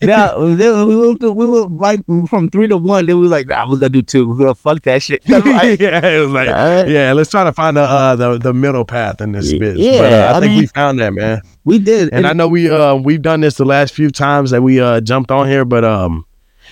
[0.00, 3.06] now we we went like from three to one.
[3.06, 4.28] Then we was like, "Nah, we're gonna do two.
[4.28, 5.78] We're gonna fuck that shit." Right?
[5.80, 6.88] yeah, it was like, Alright.
[6.88, 9.74] yeah, let's try to find the uh, the, the middle path in this Y- bitch.
[9.78, 11.40] yeah, but uh, I, I think we found that, man.
[11.64, 14.62] We did, And I know we uh we've done this the last few times that
[14.62, 16.24] we uh jumped on here, but um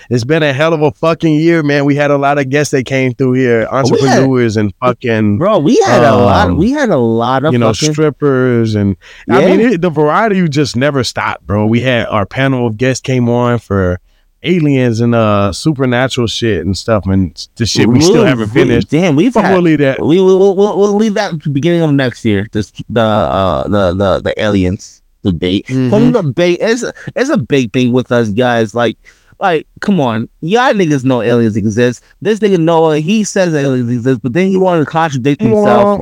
[0.08, 1.84] it's been a hell of a fucking year, man.
[1.84, 5.76] We had a lot of guests that came through here, entrepreneurs and fucking bro, we
[5.84, 6.48] had a lot.
[6.48, 7.92] um, We had a lot of you know fucking.
[7.92, 8.96] strippers and
[9.28, 11.66] I mean it, the variety You just never stopped, bro.
[11.66, 14.00] We had our panel of guests came on for
[14.42, 18.90] aliens and uh supernatural shit and stuff, and the shit we still We'll- haven't finished.
[18.90, 20.00] Damn, we've had, we'll leave that.
[20.04, 22.46] we will we'll, we'll, we'll leave that to the beginning of next year.
[22.52, 25.02] This the uh the the the aliens.
[25.22, 25.66] debate.
[25.66, 25.90] Mhm.
[25.90, 28.74] From the debate, it's a, it's a big thing with us guys.
[28.74, 28.96] Like,
[29.40, 32.04] like, come on, y'all niggas know aliens exist.
[32.20, 36.00] This nigga Noah, he says aliens exist, but then he wanted to contradict himself.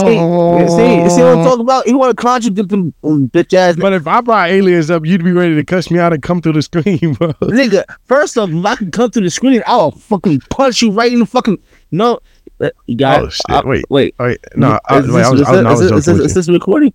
[0.00, 1.86] See, see, see what I'm talking about?
[1.86, 5.24] He want to contradict them um, bitch ass But if I brought aliens up, you'd
[5.24, 7.32] be ready to cuss me out and come through the screen, bro.
[7.42, 7.84] nigga.
[8.04, 11.12] First off, if I can come through the screen, I will fucking punch you right
[11.12, 11.58] in the fucking
[11.90, 12.20] no.
[12.60, 13.64] uh, You got Oh, shit.
[13.66, 13.84] Wait.
[13.88, 14.14] wait.
[14.18, 16.26] Wait, no, I, Is wait, I was, I was, no, I was is joking this-
[16.26, 16.92] is this recording?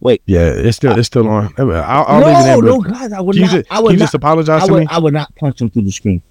[0.00, 1.52] Yeah, it's still it's still on.
[1.58, 2.64] I'll, I'll no, leave it in.
[2.64, 3.56] no, guys, I would Can you not.
[3.56, 4.04] just, I would you not.
[4.04, 4.86] just apologize I to would, me?
[4.90, 6.22] I would not punch him through the screen.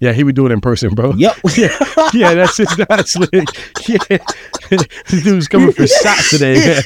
[0.00, 1.12] Yeah, he would do it in person, bro.
[1.16, 1.36] Yep.
[2.12, 2.68] yeah, that's it.
[2.88, 3.32] not slick.
[3.88, 4.18] Yeah,
[5.08, 6.54] this dude's coming for shots today.
[6.54, 6.82] Man.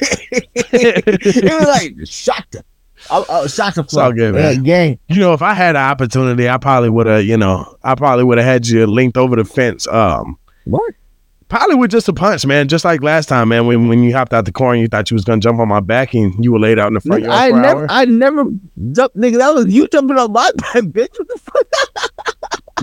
[0.71, 2.63] it was like shot the,
[3.09, 4.55] I, I shot the all good, man.
[4.55, 4.99] Yeah, gang.
[5.09, 7.23] You know, if I had an opportunity, I probably would have.
[7.25, 9.87] You know, I probably would have had you linked over the fence.
[9.87, 10.93] Um, What?
[11.49, 12.67] Probably with just a punch, man.
[12.67, 13.67] Just like last time, man.
[13.67, 15.67] When when you hopped out the car and you thought you was gonna jump on
[15.67, 17.87] my back and you were laid out in the front Nigga, I never, hour.
[17.89, 18.43] I never
[18.91, 19.37] jumped, nigga.
[19.37, 21.17] That was you jumping on my back, bitch.
[21.17, 21.67] What the fuck?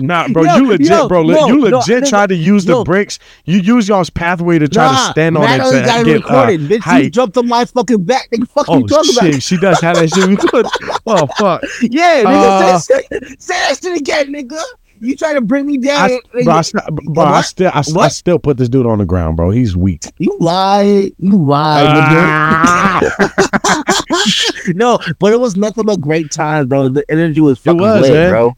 [0.01, 1.23] Nah, bro, Yo, you legit, yo, bro.
[1.23, 3.17] no, you legit nigga, tried to use the bricks.
[3.45, 6.15] You use y'all's pathway to try Nah, to stand on it Natalie got get.
[6.15, 7.03] Uh, recorded, bitch.
[7.03, 8.47] You jumped on my fucking back, nigga.
[8.49, 9.41] Fuck oh you talking shit, about?
[9.43, 12.73] she does have that shit oh fuck, Yeah, nigga.
[12.75, 14.61] Uh, say, say, say that shit again, nigga.
[15.01, 16.11] You try to bring me down?
[16.11, 17.41] I, bro, I, st- bro, I What?
[17.45, 19.49] still, I, I still put this dude on the ground, bro.
[19.51, 20.03] He's weak.
[20.17, 21.11] You lied.
[21.19, 21.85] You lied.
[21.87, 23.01] Ah.
[24.69, 26.89] no, but it was nothing but great times, bro.
[26.89, 28.29] The energy was fucking was, lit, man.
[28.31, 28.57] bro.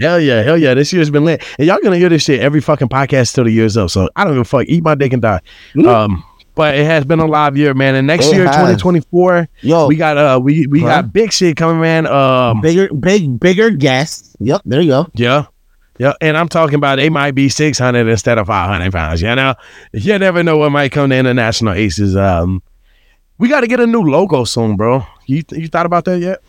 [0.00, 0.74] Hell yeah, hell yeah.
[0.74, 1.42] This year's been lit.
[1.58, 3.90] And y'all gonna hear this shit every fucking podcast till the year's up.
[3.90, 4.66] So I don't give a fuck.
[4.66, 5.40] Eat my dick and die.
[5.76, 5.86] Mm.
[5.86, 6.24] Um,
[6.56, 7.94] but it has been a live year, man.
[7.94, 8.54] And next It year, has.
[8.56, 10.86] 2024, Yo, we got uh we we Huh?
[11.02, 12.06] got big shit coming, man.
[12.08, 14.36] Um bigger, big, bigger guests.
[14.40, 15.06] Yep, there you go.
[15.14, 15.46] yeah.
[15.98, 19.22] Yeah, and I'm talking about they might be 600 instead of 500 pounds.
[19.22, 19.54] You know,
[19.92, 22.16] you never know what might come to international aces.
[22.16, 22.62] Um,
[23.38, 25.06] we got to get a new logo soon, bro.
[25.26, 26.40] You you thought about that yet?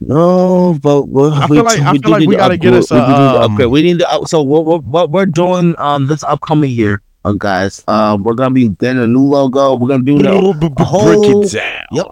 [0.00, 3.00] No, but we, I feel like- I feel like we gotta get us a, we,
[3.00, 3.70] um.
[3.70, 4.10] We need to.
[4.10, 7.84] up- So what we're, what we're doing um this upcoming year, uh, guys.
[7.88, 9.76] Um, we're gonna be getting a new logo.
[9.76, 11.84] We're gonna do the Break whole- it down.
[11.92, 12.06] Yep.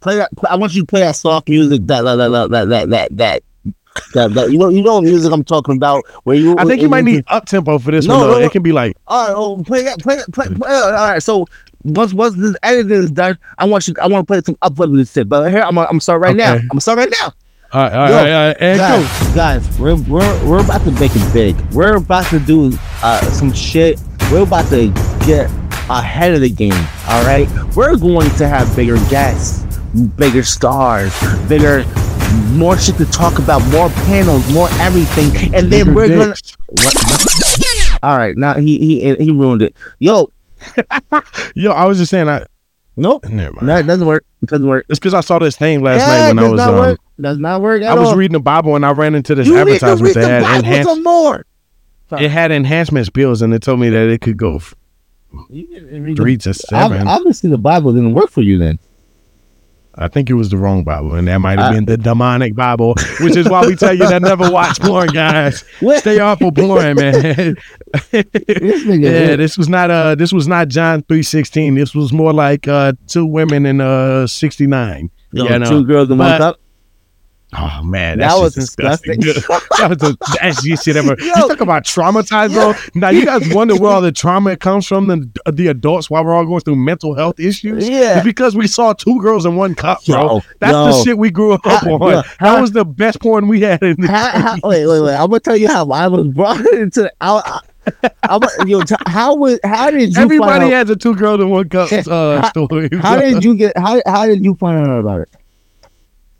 [0.00, 0.30] play that.
[0.48, 1.82] I want you to play that soft music.
[1.86, 3.42] That that that that that that
[4.14, 4.34] that.
[4.34, 6.04] that you know, you know music I'm talking about.
[6.24, 8.26] Where you, I think you might need up tempo for this No, one.
[8.28, 8.38] No, no.
[8.40, 10.46] It can be like All right, oh, play that, play that, play.
[10.48, 11.46] play all right, so
[11.84, 15.04] once once this editing is done, I want you, I want to play some uplifting
[15.04, 15.28] shit.
[15.28, 16.58] But here, I'm, I'm start right now.
[16.70, 17.32] I'm start right now.
[17.72, 19.34] all right, all right, Yo, all right, all right, and go.
[19.34, 19.34] guys,
[19.66, 21.56] guys, we're we're we're about to make it big.
[21.72, 24.00] We're about to do uh, some shit.
[24.30, 24.88] We're about to
[25.26, 25.50] get
[25.90, 26.72] ahead of the game.
[27.08, 29.64] All right, we're going to have bigger guests,
[30.16, 31.12] bigger stars,
[31.48, 31.84] bigger,
[32.52, 36.34] more shit to talk about, more panels, more everything, and then we're gonna.
[36.68, 37.98] What, what?
[38.02, 39.74] All right, now he he he ruined it.
[39.98, 40.30] Yo,
[41.54, 42.44] Yo, I was just saying, I
[42.96, 43.66] nope, never mind.
[43.66, 44.24] no, it doesn't work.
[44.42, 44.86] It doesn't work.
[44.88, 46.74] It's because I saw this thing last Yeah, night when it I does was not
[46.74, 47.00] um, work.
[47.20, 48.16] Does not work I was all.
[48.16, 50.88] reading the Bible and I ran into this you advertisement that had Bible enhanced.
[50.90, 51.46] some more.
[52.12, 54.74] It had enhancement pills and it told me that it could go f-
[55.48, 55.66] You
[56.00, 57.06] read the three to seven.
[57.06, 58.78] Obviously, the Bible didn't work for you then.
[59.96, 62.94] I think it was the wrong Bible, and that might have been the demonic Bible,
[63.20, 65.64] which is why we tell you that never watch porn, guys.
[65.98, 67.56] Stay off of porn, man.
[68.12, 71.74] Yeah, this was not uh this was not John three sixteen.
[71.74, 75.10] This was more like uh two women in uh sixty nine.
[75.32, 75.68] yo, yeah, no.
[75.68, 76.58] two girls in one But- cup.
[77.54, 79.20] Oh man, That was just disgusting.
[79.20, 81.14] that was the nastiest shit ever.
[81.18, 81.26] Yo.
[81.26, 82.72] you talk about traumatized, bro.
[82.94, 85.06] Now you guys wonder where all the trauma comes from.
[85.08, 87.88] The the adults while we're all going through mental health issues.
[87.88, 88.16] Yeah.
[88.16, 90.36] It's because we saw two girls in one cup, bro.
[90.36, 92.10] Yo, That's the shit we grew up How- on.
[92.12, 93.82] yo, that was the best porn we had.
[93.82, 95.14] In the How, how, wait, wait, wait!
[95.14, 97.12] I'm gonna tell you how I was brought into.
[97.20, 101.14] I, I, I'm, gonna- yo, t- how was how did you Everybody has a two
[101.14, 102.88] girls in one cup uh, How- story.
[102.98, 103.76] How did you get?
[103.76, 105.28] How how did you find out about it?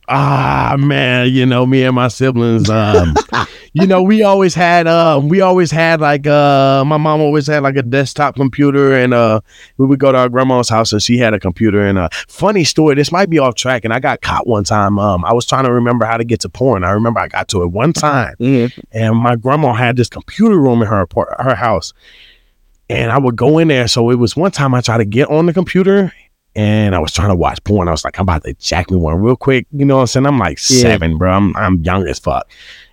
[0.08, 3.14] Ah man you know me and my siblings um
[3.72, 7.62] you know we always had uh we always had like uh my mom always had
[7.62, 9.40] like a desktop computer and uh
[9.76, 12.64] we would go to our grandma's house and she had a computer and uh funny
[12.64, 15.46] story this might be off track and i got caught one time um i was
[15.46, 17.92] trying to remember how to get to porn i remember i got to it one
[17.92, 18.68] time Yeah.
[18.90, 21.06] and my grandma had this computer room in her
[21.38, 21.92] her house
[22.90, 25.28] and i would go in there so it was one time i tried to get
[25.30, 26.12] on the computer
[26.54, 27.88] and I was trying to watch porn.
[27.88, 29.66] I was like, I'm about to jack me one real quick.
[29.72, 30.26] You know what I'm saying?
[30.26, 30.82] I'm like Yeah.
[30.82, 31.32] seven, bro.
[31.32, 32.48] I'm I'm young as fuck.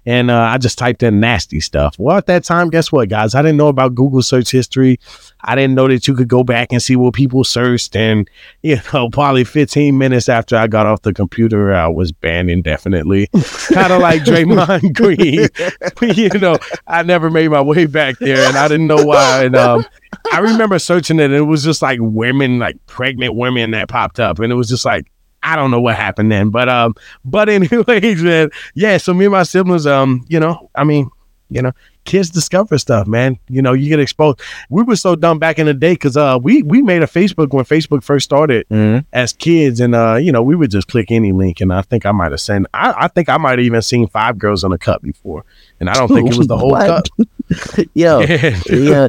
[0.06, 1.96] And uh, I just typed in nasty stuff.
[2.00, 3.36] Well, at that time, guess what, guys?
[3.36, 5.00] I didn't know about Google search history.
[5.42, 7.96] I didn't know that you could go back and see what people searched.
[7.96, 8.30] And,
[8.62, 13.28] you know, probably 15 minutes after I got off the computer, I was banned indefinitely.
[13.74, 14.94] kind of like Draymond
[16.00, 16.16] Green.
[16.16, 16.58] you know,
[16.88, 19.46] I never made my way back there and I didn't know why.
[19.46, 19.86] And um,
[20.32, 24.20] I remember searching it and it was just like women, like pregnant women that popped
[24.20, 24.40] up.
[24.40, 25.12] And it was just like,
[25.44, 28.98] I don't know what happened then, but um, but anyways, man, yeah.
[28.98, 31.10] So me and my siblings, um, you know, I mean,
[31.50, 31.72] you know,
[32.06, 33.40] kids discover stuff, man.
[33.48, 34.40] You know, you get exposed.
[34.70, 37.52] We were so dumb back in the day because uh, we we made a Facebook
[37.54, 39.06] when Facebook first started Mhm.
[39.14, 42.06] as kids, and uh, you know, we would just click any link, and I think
[42.06, 42.68] I might have sent.
[42.74, 45.44] I, I think I might have even seen five girls in a cup before,
[45.80, 47.06] and I don't think it was the whole cup.
[47.96, 48.20] Yo,
[48.70, 49.08] yeah,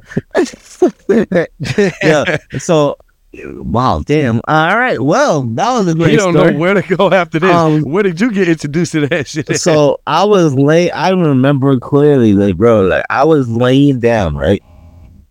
[2.03, 2.37] yeah.
[2.59, 2.97] So,
[3.35, 4.41] wow, damn.
[4.49, 5.01] All right.
[5.01, 6.53] Well, that was a great You don't story.
[6.53, 7.51] know where to go after this.
[7.55, 9.57] Um, where did you get introduced to that shit?
[9.61, 10.91] so I was lay.
[10.91, 14.63] I remember clearly, like, bro, like I was laying down, right,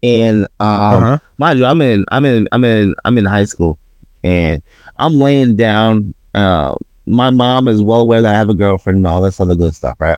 [0.01, 0.69] and um,
[1.03, 1.19] uh-huh.
[1.37, 3.77] mind you, I'm in, I'm in, I'm in, I'm in high school,
[4.23, 4.61] and
[4.97, 6.13] I'm laying down.
[6.33, 9.55] Uh, my mom is well aware that I have a girlfriend and all this other
[9.55, 10.17] good stuff, right?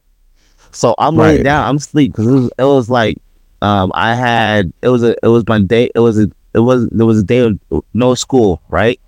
[0.71, 1.43] So I'm laying Right.
[1.43, 1.67] down.
[1.67, 3.17] I'm asleep because it was, it was like,
[3.61, 5.89] um, I had it was a it was my day.
[5.95, 7.59] It was a it was there was a day of
[7.93, 8.99] no school, right?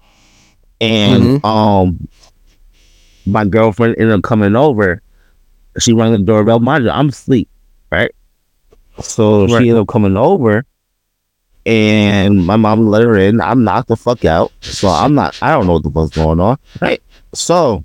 [0.82, 1.46] And Mm-hmm.
[1.46, 2.08] um,
[3.26, 5.02] my girlfriend ended up coming over.
[5.80, 6.60] She rang the doorbell.
[6.60, 7.50] Mind you, I'm asleep,
[7.92, 8.12] right?
[9.00, 9.50] So Right.
[9.62, 10.66] she ended up coming over,
[11.66, 13.42] and my mom let her in.
[13.42, 15.36] I'm knocked the fuck out, so I'm not.
[15.42, 17.02] I don't know what the fuck's going on, right?
[17.34, 17.84] So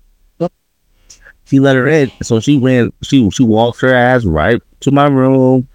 [1.46, 2.12] she let her in.
[2.22, 2.92] So she ran.
[3.02, 5.68] She she walked her ass right to my room,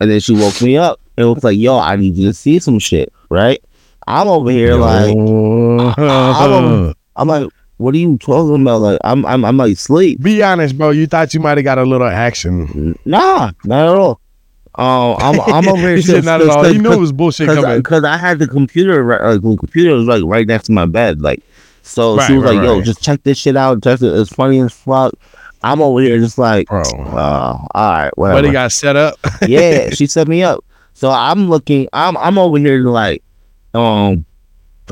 [0.00, 0.99] and then she woke me up.
[1.20, 3.62] It was like, "Yo, I need you to see some shit." Right?
[4.06, 9.44] I'm over here like, I'm- I'm like, "What are you talking about?" Like, I'm I'm
[9.44, 10.22] I'm like sleep.
[10.22, 10.90] Be honest, bro.
[10.90, 12.98] You thought you might have got a little action.
[13.04, 14.20] Nah, not at all.
[14.76, 15.96] Oh, I'm I'm over here.
[15.96, 16.68] he said not at all.
[16.70, 17.78] You know it was bullshit coming.
[17.78, 19.02] because I had the computer.
[19.04, 21.20] right- Like, the computer was like right next to my bed.
[21.20, 21.42] Like,
[21.82, 22.84] so she was right, like, "Yo, right.
[22.84, 23.82] just check this shit out.
[23.82, 24.12] Check it.
[24.12, 25.12] It's funny as fuck."
[25.62, 26.80] I'm over here just like, Bro.
[26.80, 28.38] uh, all right, whatever.
[28.38, 29.16] But he got set up.
[29.46, 30.64] yeah, she set me up.
[31.00, 31.88] So I'm looking.
[31.94, 33.22] I'm I'm over here like,
[33.72, 34.26] um,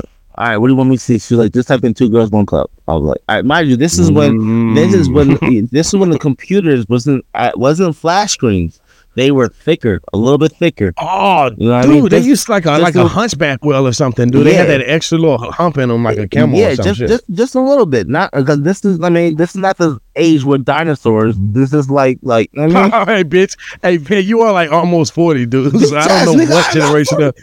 [0.01, 0.03] all
[0.39, 0.57] right.
[0.57, 1.19] What do you want me to see?
[1.19, 2.71] She's like, just type in two girls, one cup.
[2.87, 5.69] I was like, all right, mind you, this is when this is when Mm.
[5.69, 8.81] this is when the computers wasn't uh, wasn't flash screens.
[9.19, 10.93] They were thicker, a little bit thicker.
[10.97, 12.03] Oh, You know what I dude, mean?
[12.09, 14.45] they Just- used like a like a a- hunchback wheel or something, dude.
[14.47, 17.55] They had that extra little hump in them, like a camel yeah, just just just
[17.55, 18.07] a little bit.
[18.07, 19.01] Not because this is.
[19.03, 21.35] I mean, this is not the age with dinosaurs.
[21.39, 22.49] This is like like.
[22.57, 23.57] I mean, All right, bitch.
[23.81, 25.73] Hey, man, you are like almost forty, dude.
[25.89, 27.35] So I don't know what generation of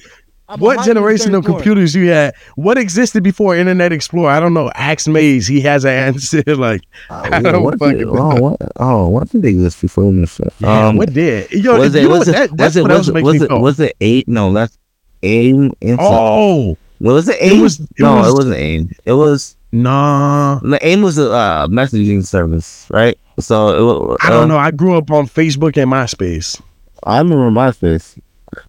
[0.49, 2.35] I'm what generation of computers you had.
[2.55, 4.31] What existed before Internet Explorer?
[4.31, 4.71] I don't know.
[4.75, 5.47] Axe Maze.
[5.47, 6.43] He has an answer.
[6.47, 10.13] like, Oh, I don't what fucking did, oh, what, oh, what did they exist before
[10.13, 10.41] this?
[10.61, 11.51] yeah, Um, what did?
[11.51, 12.29] Yo, was it know was what?
[12.29, 14.29] it That, that's was it what was else it makes was it was it eight?
[14.29, 14.79] No, that's
[15.23, 15.73] aim.
[15.81, 16.05] Inside.
[16.09, 17.61] oh was it it aim?
[17.63, 18.91] was- it no, was- it wasn't aim.
[19.05, 20.61] It was nah.
[20.63, 23.19] the aim was a uh, messaging service, right?
[23.39, 24.59] So it, wa- I uh, don't know.
[24.59, 26.61] I grew up on Facebook and MySpace.
[27.03, 28.19] I remember MySpace,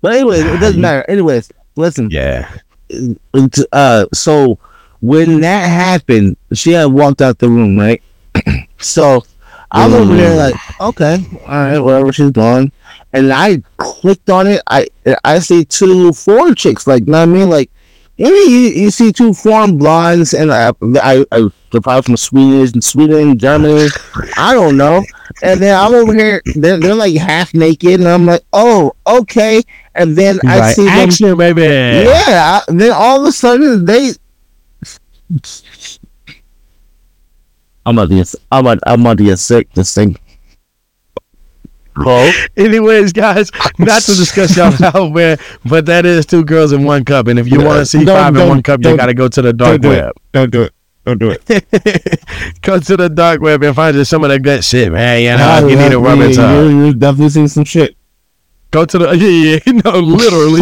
[0.01, 1.05] but anyways, it doesn't matter.
[1.09, 2.09] Anyways, listen.
[2.11, 2.49] Yeah.
[3.71, 4.57] uh so
[5.01, 8.01] when that happened she had walked out the room right
[8.77, 9.23] so
[9.71, 12.71] i'm over there like okay all right whatever she's gone
[13.13, 14.87] and i clicked on it i
[15.25, 17.69] i see two foreign chicks like you know what i mean like
[18.17, 20.69] you, you, you see two foreign blondes and I,
[21.03, 23.89] I, I they're probably from Sweden, Sweden, Germany.
[24.37, 25.03] I don't know.
[25.43, 26.41] And then I'm over here.
[26.55, 29.61] They're, they're like half naked, and I'm like, oh, okay.
[29.97, 30.75] And then I Right.
[30.75, 31.61] see them Action, baby.
[31.63, 32.61] yeah.
[32.67, 34.13] I- Then all of a sudden they.
[37.85, 38.35] I'm about to get.
[38.51, 38.79] I'm about.
[38.85, 39.71] I'm about to get sick.
[39.73, 40.17] This thing.
[41.95, 46.83] Bro, Anyways, guys, not to discuss y'all out, man, but that is two girls in
[46.83, 47.25] one cup.
[47.27, 49.15] And if you want to see Don't- five in don't- one cup, you got to
[49.15, 50.03] go to the dark do it.
[50.03, 50.13] web.
[50.31, 50.73] don't do it.
[51.07, 51.41] Don't do it.
[52.61, 55.21] go to the dark web and find just some of that good shit, man.
[55.23, 56.69] You know, you need a rubber you, tub.
[56.69, 57.96] you, you definitely seen some shit.
[58.71, 60.61] Go to the yeah, yeah, no, literally.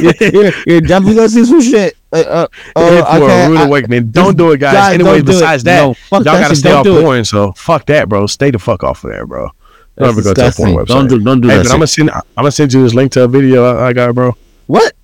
[0.00, 1.96] you're, you're, you're definitely gonna see some shit.
[2.12, 4.10] Uh, uh, uh, In I for a can't- rude I- awakening.
[4.10, 4.74] Don't do it, guys.
[4.74, 5.34] Guys, anyway, don't do it.
[5.34, 6.56] besides that, No, y'all that gotta shit.
[6.58, 7.02] stay Don't off do it.
[7.02, 7.24] porn.
[7.24, 8.26] So fuck that, bro.
[8.26, 9.42] Stay the fuck off of there, bro.
[9.48, 9.52] Don't
[9.96, 10.86] That's ever go to a porn website.
[10.86, 11.18] Don't do.
[11.20, 11.62] Don't do hey, that.
[11.64, 12.10] but I'm gonna send.
[12.10, 14.36] I'm gonna send you this link to a video I, I got, bro.
[14.68, 14.94] What?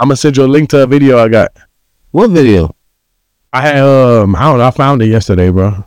[0.00, 1.52] I'm gonna send you a link to a video I got.
[2.12, 2.74] What video?
[3.52, 4.66] I had um, I don't know.
[4.66, 5.84] I found it yesterday, bro.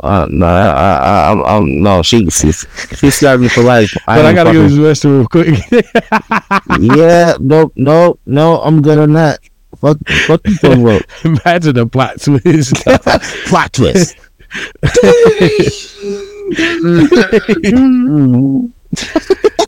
[0.00, 2.02] Uh, no, I, I, I, I, no.
[2.02, 3.96] She, she, she me for life.
[4.06, 6.96] But I, gotta go fucking- to the restroom quick.
[6.96, 9.40] yeah, no, no, no, I'm good on that.
[9.80, 11.02] Fuck, fuck you talking about.
[11.24, 12.74] Imagine the plot twist.
[13.48, 14.16] Plot twist.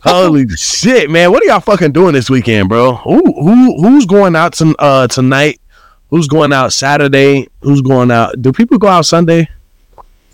[0.02, 1.30] Holy shit, man!
[1.30, 2.94] What are y'all fucking doing this weekend, bro?
[2.94, 5.60] Who who who's going out to, uh, tonight?
[6.08, 7.48] Who's going out Saturday?
[7.60, 8.40] Who's going out?
[8.40, 9.48] Do people go out Sunday?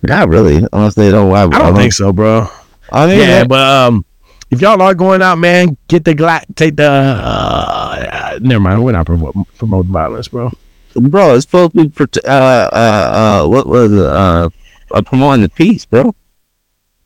[0.02, 1.32] Not really, they don't.
[1.32, 2.48] I, I don't think so, bro.
[2.90, 4.04] I mean, Yeah, but um,
[4.50, 6.90] if y'all are going out, man, get the gla- take the.
[6.90, 10.52] Uh, never mind, we're not promoting promoting violence, bro.
[10.94, 13.92] bro, it's supposed to be uh, uh, uh, what was?
[13.92, 14.48] Uh,
[14.92, 16.14] uh, promoting the peace, bro.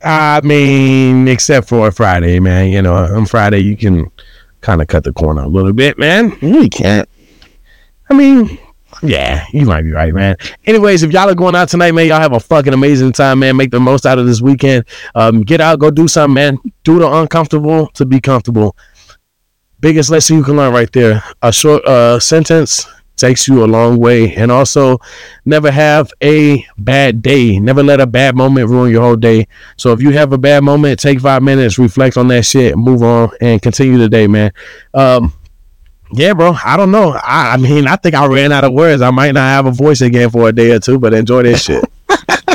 [0.02, 2.70] I mean, except for Friday, man.
[2.70, 4.10] You know, on Friday you can
[4.60, 6.36] kind of cut the corner a little bit, man.
[6.40, 7.08] You can't.
[8.10, 8.58] I mean,
[9.02, 10.36] yeah, you might be right, man.
[10.64, 13.56] Anyways, if y'all are going out tonight, man, y'all have a fucking amazing time, man.
[13.56, 14.84] Make the most out of this weekend.
[15.14, 16.58] Um, get out, go do something, man.
[16.84, 18.76] Do the uncomfortable to be comfortable.
[19.80, 21.22] Biggest lesson you can learn right there.
[21.42, 22.86] A short uh, sentence
[23.20, 24.34] takes you a long way.
[24.34, 24.98] And also,
[25.44, 27.60] never have a bad day.
[27.60, 29.46] Never let a bad moment ruin your whole day.
[29.76, 33.02] So if you have a bad moment, take five minutes, reflect on that shit, move
[33.02, 34.52] on, and continue the day, man.
[34.94, 35.32] Um,
[36.12, 36.54] yeah, bro.
[36.64, 37.12] I don't know.
[37.12, 39.02] I, I mean, I think I ran out of words.
[39.02, 41.62] I might not have a voice again for a day or two, but enjoy this
[41.62, 41.84] shit.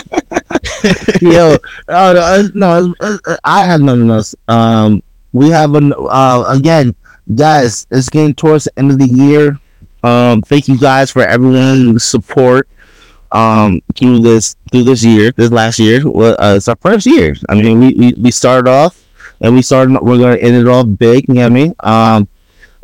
[1.22, 4.36] Yo, uh, uh, no, uh, uh, I have nothing else.
[4.48, 5.02] Um,
[5.34, 6.96] we have an uh again,
[7.34, 7.88] guys.
[7.92, 9.60] It's getting towards the end of the year.
[10.04, 12.70] Um, thank you guys for everyone's support.
[13.32, 16.08] Um, through this through this year, this last year.
[16.08, 17.36] Uh, it's our first year.
[17.50, 19.04] I mean, we, we, we started off,
[19.42, 20.00] and we started.
[20.02, 21.28] We're gonna end it off big.
[21.28, 21.76] You know what I mean?
[21.80, 22.28] Um,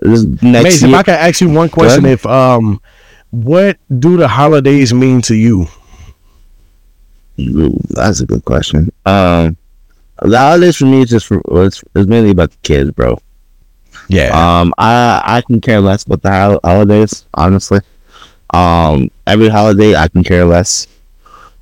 [0.02, 0.96] next Mason, if.
[0.96, 2.82] I could ask you one question, if um,
[3.30, 5.68] what do the holidays mean to you?
[7.40, 8.92] Ooh, that's a good question.
[9.06, 9.58] Um,
[10.22, 13.20] the holidays for me is just for it's, it's mainly about the kids, bro.
[14.08, 17.80] Yeah, Um, I I can care less about the holidays, honestly.
[18.54, 20.88] Um, every holiday I can care less.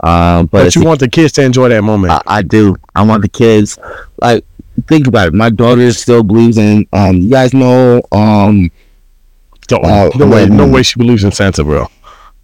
[0.02, 2.14] Um, but, but, you want the kids to enjoy that moment.
[2.14, 2.76] I, I do.
[2.96, 3.78] I want the kids.
[4.22, 4.46] Like,
[4.88, 5.34] think about it.
[5.34, 6.88] My daughter still believes in.
[6.94, 8.02] Um, you guys know.
[8.12, 8.72] Um,
[9.68, 11.88] Don't- uh, no way, no way she believes in Santa, bro.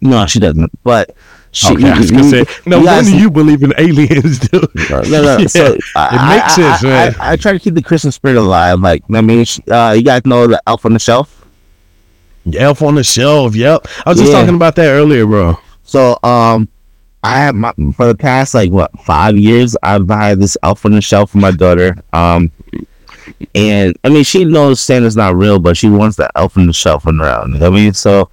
[0.00, 0.70] no, she doesn't.
[0.84, 1.16] But
[1.50, 1.72] she.
[1.74, 2.80] Okay, I was gonna say, no.
[2.84, 4.68] When do you believe in aliens, dude?
[4.90, 5.36] No, no.
[5.38, 7.14] Yeah, so I, it makes sense, I, man.
[7.18, 8.80] I, I try to keep the Christmas spirit alive.
[8.80, 11.44] Like, I mean, uh, you guys know the Elf on the Shelf.
[12.56, 13.56] Elf on the shelf.
[13.56, 14.38] Yep, I was just Yeah.
[14.40, 15.58] talking about that earlier, bro.
[15.82, 16.68] So, um,
[17.26, 20.92] I have my for the past like what five years, I've had this Elf on
[20.92, 21.96] the Shelf for my daughter.
[22.12, 22.52] Um,
[23.52, 26.72] and I mean, she knows Santa's not real, but she wants the Elf on the
[26.72, 27.54] Shelf around.
[27.54, 28.30] You know I mean, so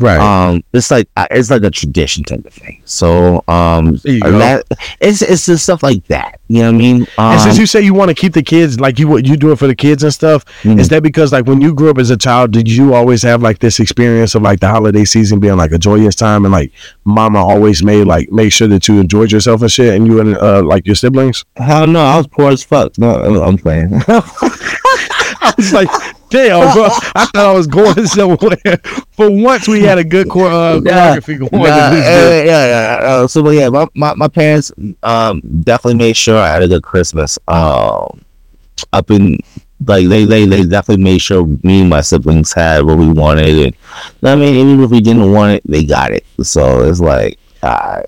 [0.00, 0.18] Right.
[0.18, 2.80] um, it's like uh, it's like a tradition type of thing.
[2.86, 4.38] So, um, There you and go.
[4.38, 4.64] that
[5.00, 6.40] it's it's just stuff like that.
[6.48, 7.02] You know what I mean?
[7.18, 9.36] Um, and since you say you want to keep the kids like you what you
[9.36, 10.80] do it for the kids and stuff, Mhm.
[10.80, 13.42] is that because like when you grew up as a child, did you always have
[13.42, 16.72] like this experience of like the holiday season being like a joyous time and like
[17.04, 20.36] mama always made like make sure that you enjoyed yourself and shit and you and
[20.38, 21.44] uh like your siblings?
[21.56, 22.96] hell no, I was poor as fuck.
[22.98, 23.92] No, I'm playing.
[24.08, 25.88] I was like,
[26.32, 26.84] damn, bro.
[27.14, 28.56] I thought I was going somewhere.
[29.12, 31.62] For once, we had a good chor- uh, choreography going.
[31.62, 33.00] Nah, uh, yeah, yeah.
[33.02, 34.72] Uh, so, but yeah, my, my, my parents
[35.02, 37.38] um definitely made sure I had a good Christmas.
[37.48, 38.24] Um,
[38.92, 39.38] up in
[39.86, 43.48] like they, they they definitely made sure me and my siblings had what we wanted,
[43.48, 43.76] and
[44.22, 46.24] I mean, even if we didn't want it, they got it.
[46.42, 48.06] So it's like, alright.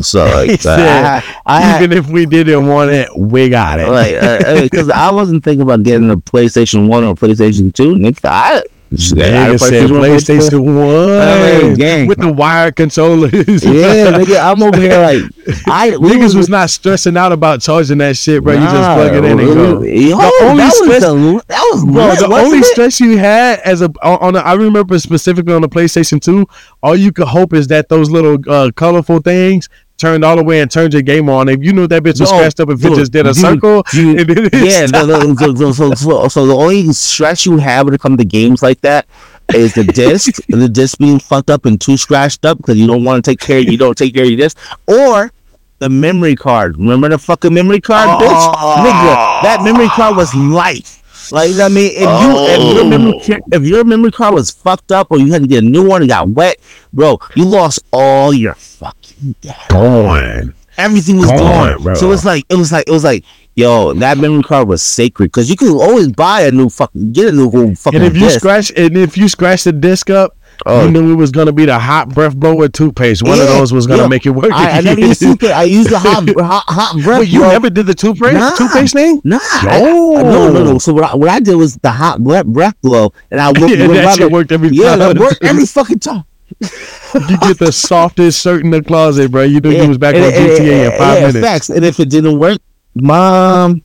[0.00, 3.88] So like, said, I, I, Even if we didn't want it, we got it.
[3.88, 7.94] like uh, because I wasn't thinking about getting a PlayStation One or PlayStation Two.
[7.94, 8.62] Nigga, I,
[8.98, 12.06] shit, I said PlayStation mean, One gang.
[12.06, 13.32] with the wired controllers.
[13.32, 15.22] Yeah, nigga, I'm over here like
[15.66, 18.52] I Niggas was not stressing out about charging that shit, bro.
[18.54, 19.82] You just plug it in and go.
[19.82, 22.64] Yo, The only that was stress- the, that was Bro, the only it?
[22.66, 26.46] stress you had as a on, on the, I remember specifically on the PlayStation 2,
[26.82, 29.68] all you could hope is that those little uh, colorful things
[30.02, 31.48] turned all the way and turned your game on.
[31.48, 33.84] If you knew that bitch was No, scratched up, if it just did a circle,
[33.94, 37.56] you- and then it yeah, the, the, the, so, so, so the only stress you
[37.58, 39.06] have when it comes to games like that
[39.54, 43.04] is the disc, the disc being fucked up and too scratched up because you don't
[43.04, 45.32] want to take care, you don't take care of your disc, or
[45.78, 46.76] the memory card.
[46.78, 48.24] Remember the fucking memory card, Oh.
[48.24, 48.28] bitch?
[48.56, 48.84] Ah.
[48.84, 51.01] Nigga, that memory card was life.
[51.30, 52.88] Like I mean, if you if your oh.
[52.88, 53.38] memory Oh.
[53.52, 56.02] if your memory card was fucked up or you had to get a new one
[56.02, 56.58] and got wet,
[56.92, 59.58] bro, you lost all your fucking data.
[59.68, 60.54] Gone.
[60.78, 61.38] Everything was Gone,
[61.74, 61.82] gone.
[61.82, 61.94] bro.
[61.94, 65.26] So it's like it was like it was like yo, that memory card was sacred
[65.26, 68.20] because you could always buy a new fucking get a new fucking And if you
[68.28, 68.38] disc.
[68.40, 70.34] scratch and if you scratch the disc up,
[70.66, 70.84] Oh.
[70.84, 73.22] you knew it was gonna be the hot breath blower toothpaste.
[73.22, 74.08] One of those was gonna yeah.
[74.08, 74.52] make it work.
[74.52, 75.52] I, I never used toothpaste.
[75.52, 77.20] I used the hot hot, hot breath.
[77.20, 77.48] Wait, you bro.
[77.50, 78.54] never did the toothpaste Nah.
[78.56, 79.20] toothpaste thing?
[79.24, 80.78] Nah, I- I- no, no, no.
[80.78, 83.70] So what I, what I did was the hot breath, breath blow, and I would
[83.70, 84.98] Yeah, that shit worked every Yeah, time.
[84.98, 86.24] that worked every fucking time.
[86.60, 89.42] you get the softest shirt in the closet, bro.
[89.42, 91.38] You think you was back And- on GTA in five yeah, minutes.
[91.46, 91.70] Facts.
[91.70, 92.58] And if it didn't work,
[92.94, 93.82] mom,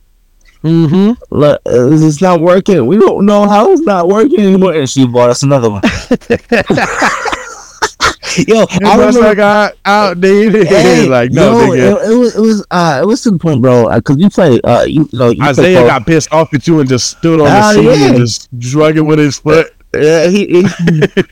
[0.64, 1.12] Mm-hmm.
[1.34, 2.86] look, uh, it's not working.
[2.86, 4.74] We don't know how it's not working anymore.
[4.74, 5.82] And she bought us another one.
[8.46, 10.66] Yo, I I was like I outdated.
[10.66, 11.96] Hey, like no, yo.
[11.96, 13.88] It, it was it was uh it was to the point, bro.
[13.96, 16.88] Because you play uh you, you know you Isaiah got pissed off at you and
[16.88, 18.08] just stood on Ah, the seat yeah.
[18.08, 19.72] and just drug it with his foot.
[19.96, 20.66] Yeah, he, he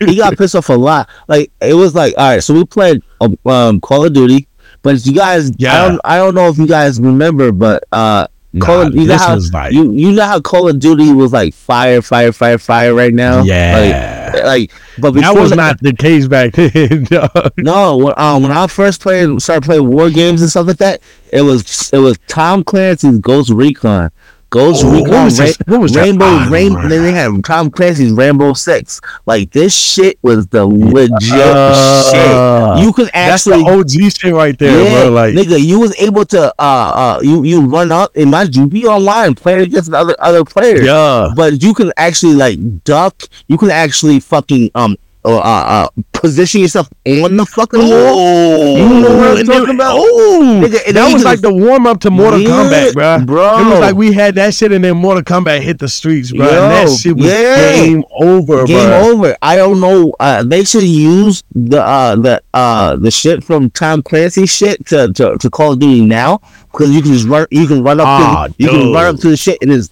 [0.07, 1.11] he got pissed off a lot.
[1.29, 4.49] Like it was like, all right, so we played um, um Call of Duty,
[4.81, 5.87] but you guys, I Yeah.
[5.89, 8.27] don't I don't know if you guys remember, but uh,
[8.61, 11.13] Call Nah, of, you know how was like you you know how Call of Duty
[11.13, 13.43] was like fire, fire, fire, fire right now.
[13.43, 14.31] yeah.
[14.35, 17.05] like, like but that was not the case back then.
[17.05, 17.53] dog.
[17.59, 21.03] No, when, um, when I first played, started playing war games and stuff like that,
[21.33, 24.11] it was it was Tom Clancy's Ghost Recon,
[24.57, 25.97] Ghost Oh, what Recon, was Ra- what was?
[25.97, 26.49] Rainbow, Ah,
[26.89, 29.01] Then they had Tom Clancy's Rainbow Six.
[29.27, 32.85] Like this shit was the legit Uh, shit.
[32.85, 35.11] You could actually That's the OG shit right there, yeah, bro.
[35.11, 38.67] Like nigga, you was able to uh uh you you run up and mind you
[38.67, 41.29] be online playing against other other players yeah.
[41.37, 43.23] but you can actually like duck.
[43.49, 44.97] You can actually fucking um
[45.35, 47.89] uh, uh position yourself on the fucking wall.
[47.91, 49.97] Oh, You know what I'm talking about?
[49.99, 53.25] Oh, Nigga, that was like the warm up to Mortal Yeah, Kombat, bro.
[53.25, 53.59] bro.
[53.61, 56.47] It was like we had that shit, and then Mortal Kombat hit the streets, bro.
[56.47, 57.75] and that shit was yeah.
[57.77, 59.11] game over, Game bro.
[59.13, 59.37] over.
[59.43, 60.15] I don't know.
[60.19, 65.13] Uh, they should use the uh the uh the shit from Tom Clancy shit to
[65.13, 66.41] to, to Call of Duty now
[66.73, 67.47] because you can just run.
[67.51, 68.07] You can run up.
[68.07, 69.91] Ah, to, you can run up to the shit and it's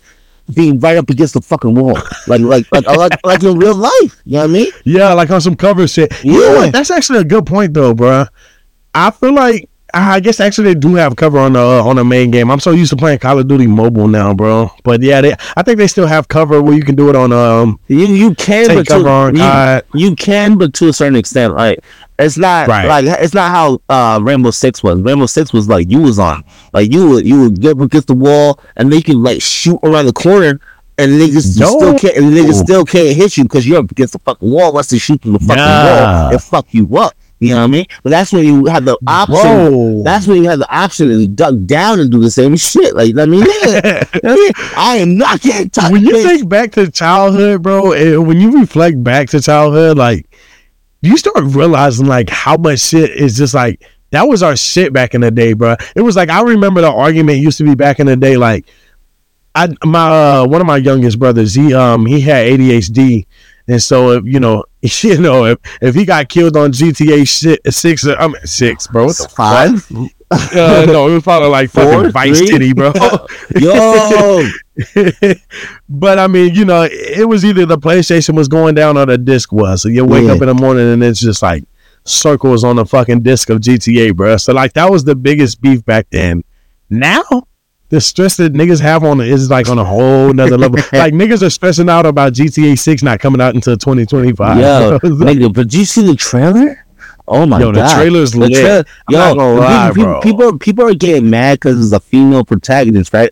[0.53, 4.20] being right up against the fucking wall, like like like like, like in real life.
[4.24, 4.66] You know what I mean?
[4.84, 6.12] Yeah, like on some cover shit.
[6.24, 6.59] You know Yeah.
[6.59, 6.72] what?
[6.72, 8.26] That's actually a good point, though, bro.
[8.95, 12.05] I feel like I guess actually they do have cover on the uh, on the
[12.05, 12.51] main game.
[12.51, 14.70] I'm so used to playing Call of Duty mobile now, bro.
[14.82, 17.32] But yeah, they I think they still have cover where you can do it on
[17.32, 19.36] um You you can but cover to, on
[19.95, 21.55] you, you can but to a certain extent.
[21.55, 21.78] Like
[22.18, 22.86] it's not Right.
[22.86, 25.01] like it's not how uh Rainbow Six was.
[25.01, 28.14] Rainbow Six was like you was on like you would you would get against the
[28.14, 30.61] wall and they can like shoot around the corner.
[30.97, 31.66] And niggas No.
[31.76, 32.16] still can't.
[32.16, 34.68] And niggas still can't hit you because you're against the fucking wall.
[34.70, 36.22] Unless they shoot through the fucking Yeah.
[36.24, 37.14] wall and fuck you up.
[37.41, 37.87] You know what I mean?
[38.03, 39.37] But that's when you have the option.
[39.37, 40.03] Whoa.
[40.03, 42.95] That's when you have the option to duck down and do the same shit.
[42.95, 44.05] Like I mean, yeah.
[44.14, 44.53] You know what I mean?
[44.76, 45.93] I am not getting touched.
[45.93, 50.26] when you think back to childhood, bro, and when you reflect back to childhood, like
[51.03, 55.14] you start realizing like how much shit is just like that was our shit back
[55.14, 55.76] in the day, bro.
[55.97, 58.64] It was like I remember the argument used to be back in the day, like
[59.55, 63.26] I my uh, one of my youngest brothers, he um he had ADHD.
[63.66, 67.60] And so, if, you know, you know, if, if he got killed on GTA shit,
[67.72, 69.06] six, uh, I mean six, bro.
[69.06, 69.82] What the Five?
[69.84, 70.10] fuck?
[70.30, 71.84] Uh, no, it was probably like Four?
[71.84, 72.46] fucking Vice Three?
[72.48, 72.92] City, bro.
[73.56, 74.42] Yo,
[75.88, 79.18] but I mean, you know, it was either the PlayStation was going down or the
[79.18, 79.82] disc was.
[79.82, 80.32] So you wake Yeah.
[80.32, 81.64] up in the morning and it's just like
[82.04, 84.36] circles on the fucking disc of GTA, bro.
[84.36, 86.42] So like that was the biggest beef back then.
[86.90, 87.22] Now
[87.95, 90.78] the stress that niggas have on it is like on a whole nother level.
[90.92, 94.59] like niggas are stressing out about GTA Six not coming out until 2025.
[94.59, 96.84] Yeah, nigga, but did you see the trailer?
[97.26, 98.53] Oh my Yo, the god, trailer's The lit.
[98.53, 103.30] tra- yo, lie, people, people, people are getting mad because it's a female protagonist, right?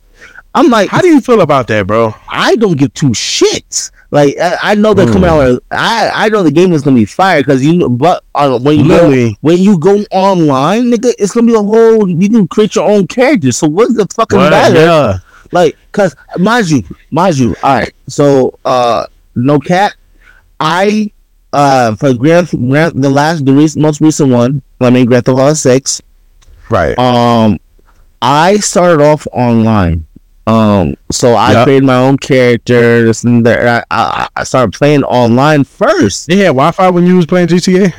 [0.54, 2.14] I'm like, How do you feel about that, bro?
[2.28, 3.90] I don't give two shits.
[4.12, 5.32] Like I, I know they're coming Mm.
[5.32, 5.48] out.
[5.54, 8.58] with- I I know the game is gonna be fire because you know, but uh,
[8.60, 12.06] when you go, when you go online, nigga, it's gonna be a whole.
[12.08, 13.50] You can create your own character.
[13.52, 14.50] So what's the fucking What?
[14.50, 14.74] matter?
[14.74, 15.18] Yeah.
[15.50, 17.92] Like, cause mind you, mind you, all right.
[18.06, 19.94] So, uh, no cat.
[20.60, 21.10] I,
[21.52, 24.62] uh, for Grand, Grand the last, the recent, most recent one.
[24.80, 26.00] I mean, Grand Theft Auto Six.
[26.70, 26.98] Right.
[26.98, 27.58] Um,
[28.22, 30.06] I started off online.
[30.46, 31.64] Um, so I Yep.
[31.64, 33.04] created my own character.
[33.04, 33.84] This and that.
[33.90, 36.26] I, I, I started playing online first.
[36.26, 37.92] They had Wi-Fi when you was playing GTA.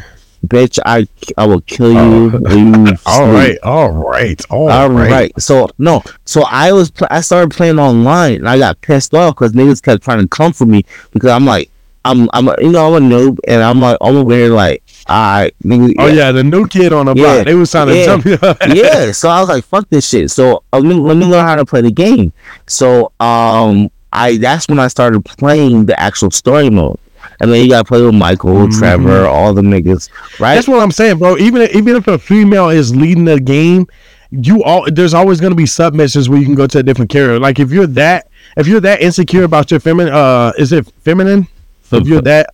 [0.48, 2.32] Bitch, I, I will kill you.
[2.50, 5.10] you All right, all right, all All right.
[5.10, 5.41] right.
[5.41, 6.04] So no.
[6.26, 9.82] So I was pl- I started playing online and I got pissed off because niggas
[9.82, 10.84] kept trying to come for me
[11.14, 11.70] because I'm like
[12.04, 14.84] I'm I'm a, you know I'm a noob and I'm like I'm over here like
[15.08, 17.36] I nigga Oh yeah, the new kid on the Yeah.
[17.36, 17.45] block.
[17.45, 18.06] They was trying to Yeah.
[18.06, 18.38] jump you.
[18.74, 19.12] yeah.
[19.12, 20.32] So I was like fuck this shit.
[20.32, 22.32] So uh, let me let me learn how to play the game.
[22.68, 26.97] So um I that's when I started playing the actual story mode.
[27.39, 28.78] And then you gotta play with Michael, Mhm.
[28.78, 30.56] Trevor, all the niggas, right?
[30.56, 31.38] That's what I'm saying, bro.
[31.38, 33.88] Even even if a female is leading the game,
[34.32, 37.12] you all there's always gonna be sub missions where you can go to a different
[37.12, 37.39] character.
[37.39, 41.47] Like if you're that if you're that insecure about your feminine, uh, is it feminine?
[41.91, 42.49] If you're that,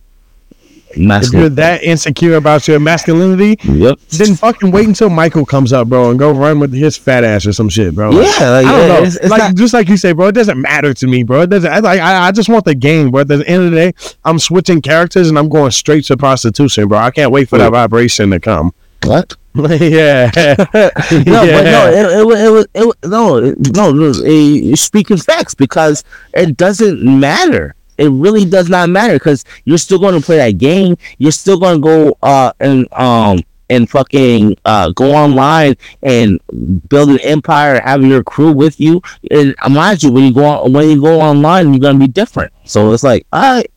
[0.92, 3.98] if you're that insecure about your masculinity, Yep.
[4.10, 7.46] then fucking wait until Michael comes up, bro, and go run with his fat ass
[7.46, 8.10] or some shit, bro.
[8.10, 9.02] Like, Yeah, like, I don't yeah, know.
[9.04, 11.42] It's, it's like not, just like you say, bro, it doesn't matter to me, bro.
[11.42, 11.70] It doesn't.
[11.72, 13.20] I, like I, I just want the game, bro.
[13.20, 13.92] At the end of the day,
[14.24, 16.98] I'm switching characters and I'm going straight to prostitution, bro.
[16.98, 18.72] I can't wait for that vibration to come.
[19.04, 19.34] what?
[19.54, 23.90] yeah, no, but no, it, it, it was it no, it, no.
[23.90, 27.74] no, it- speaking facts because it doesn't matter.
[28.00, 30.96] It really does not matter because you're still going to play that game.
[31.18, 36.40] You're still going to go uh and um and fucking uh go online and
[36.88, 39.00] build an empire, have your crew with you.
[39.30, 39.54] And
[40.02, 42.52] you, when you go on, when you go online, you're gonna be different.
[42.64, 43.70] So it's like, all right,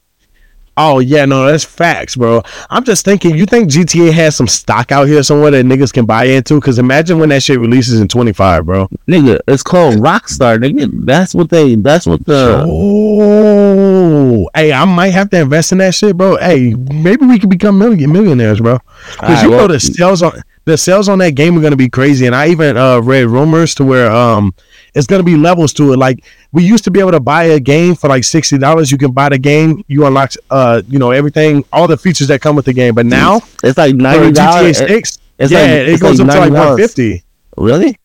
[0.76, 2.41] Oh yeah, no, that's facts, bro.
[2.69, 6.05] I'm just thinking, you think GTA has some stock out here somewhere that niggas can
[6.05, 6.55] buy into?
[6.55, 8.88] Because imagine when that shit releases in 25, bro.
[9.07, 10.89] nigga, it's called Rockstar, nigga.
[11.05, 11.76] That's what they.
[11.76, 12.65] That's what the.
[12.67, 16.38] Oh, hey, I might have to invest in that shit, bro.
[16.38, 18.80] Hey, maybe we can become million millionaires, bro.
[19.11, 21.89] Because Alright, you know the sales on the sales on that game are gonna be
[21.89, 24.55] crazy, and I even uh, read rumors to where um
[24.95, 25.97] it's gonna be levels to it.
[25.97, 28.91] Like we used to be able to buy a game for like sixty dollars.
[28.91, 32.41] You can buy the game, you unlock uh you know everything, all the features that
[32.41, 32.93] come with the game.
[32.95, 34.79] But now It's like ninety dollars.
[34.81, 36.67] It's yeah, like- it goes like up to like $90.
[36.69, 37.23] one fifty.
[37.57, 37.97] Really?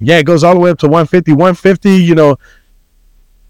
[0.00, 1.32] Yeah, it goes all the way up to 150.
[1.32, 2.38] 150, you know,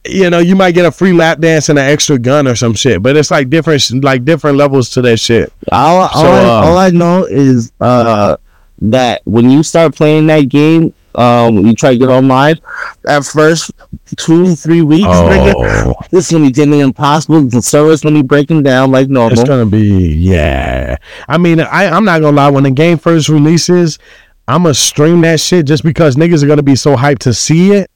[0.06, 2.72] you know, you might get a free lap dance and an extra gun or some
[2.74, 3.02] shit.
[3.02, 5.52] But it's like different like different levels to that shit.
[5.70, 8.36] All, all, So, I, um, all I know is uh,
[8.80, 12.60] that when you start playing that game, um, you try to get online.
[13.06, 13.72] At first,
[14.16, 17.42] two three weeks, nigga, this is gonna be getting impossible.
[17.42, 19.38] The server's gonna be breaking down like normal.
[19.38, 20.96] It's gonna be yeah.
[21.26, 22.50] I mean, I, I'm not gonna lie.
[22.50, 23.98] When the game first releases,
[24.46, 27.72] I'm gonna stream that shit just because niggas are gonna be so hyped to see
[27.72, 27.90] it.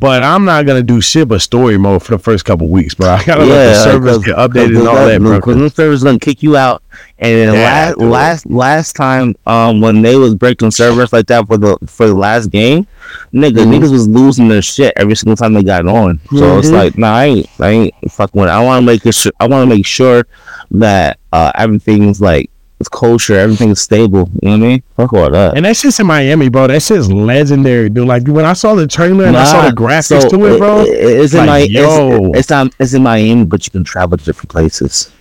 [0.00, 3.08] But I'm not gonna do shit but story mode for the first couple weeks, bro.
[3.14, 5.36] I gotta let the servers get updated and all that, bro.
[5.36, 6.82] Because the server's gonna kick you out.
[7.18, 8.10] And then Yeah, last, dude.
[8.10, 12.14] last last time, um, when they was breaking servers like that for the for the
[12.14, 12.86] last game,
[13.34, 13.72] nigga, Mhm.
[13.76, 16.20] niggas was losing their shit every single time they got on.
[16.36, 16.72] So it's Mhm.
[16.74, 18.48] like, nah, I ain't, I ain't fucking with.
[18.50, 18.52] it.
[18.52, 19.02] I want to make.
[19.12, 20.26] Sure, I want to make sure
[20.72, 22.50] that uh everything's like
[22.80, 24.30] it's kosher, everything's stable.
[24.42, 24.82] You know what I mean?
[24.96, 25.56] Fuck all that.
[25.56, 26.68] And that shit's in Miami, bro.
[26.68, 28.06] That shit's legendary, dude.
[28.06, 30.82] Like when I saw the trailer and I saw the graphics so to it, bro.
[30.82, 32.26] it- it's in like, my yo.
[32.30, 35.12] it's, it's not it's in Miami, but you can travel to different places.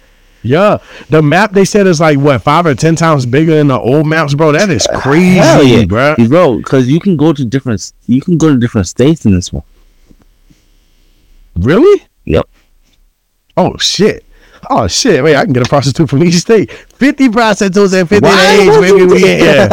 [0.44, 0.78] Yeah,
[1.10, 4.06] the map they said is like what five or ten times bigger than the old
[4.08, 4.52] maps, bro.
[4.52, 5.86] That is crazy, yeah.
[5.86, 6.16] bro.
[6.28, 9.52] bro because you can go to different you can go to different states in this
[9.52, 9.64] one
[11.58, 12.06] Really?
[12.26, 12.48] Yep.
[13.56, 14.24] Oh shit.
[14.70, 15.24] Oh shit.
[15.24, 16.72] Wait, I can get a prostitute from each state.
[16.72, 19.70] Fifty prostitutes and fifty age, you We in here.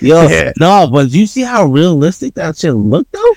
[0.00, 0.52] yo Yeah.
[0.58, 3.32] no but you see how realistic that shit look though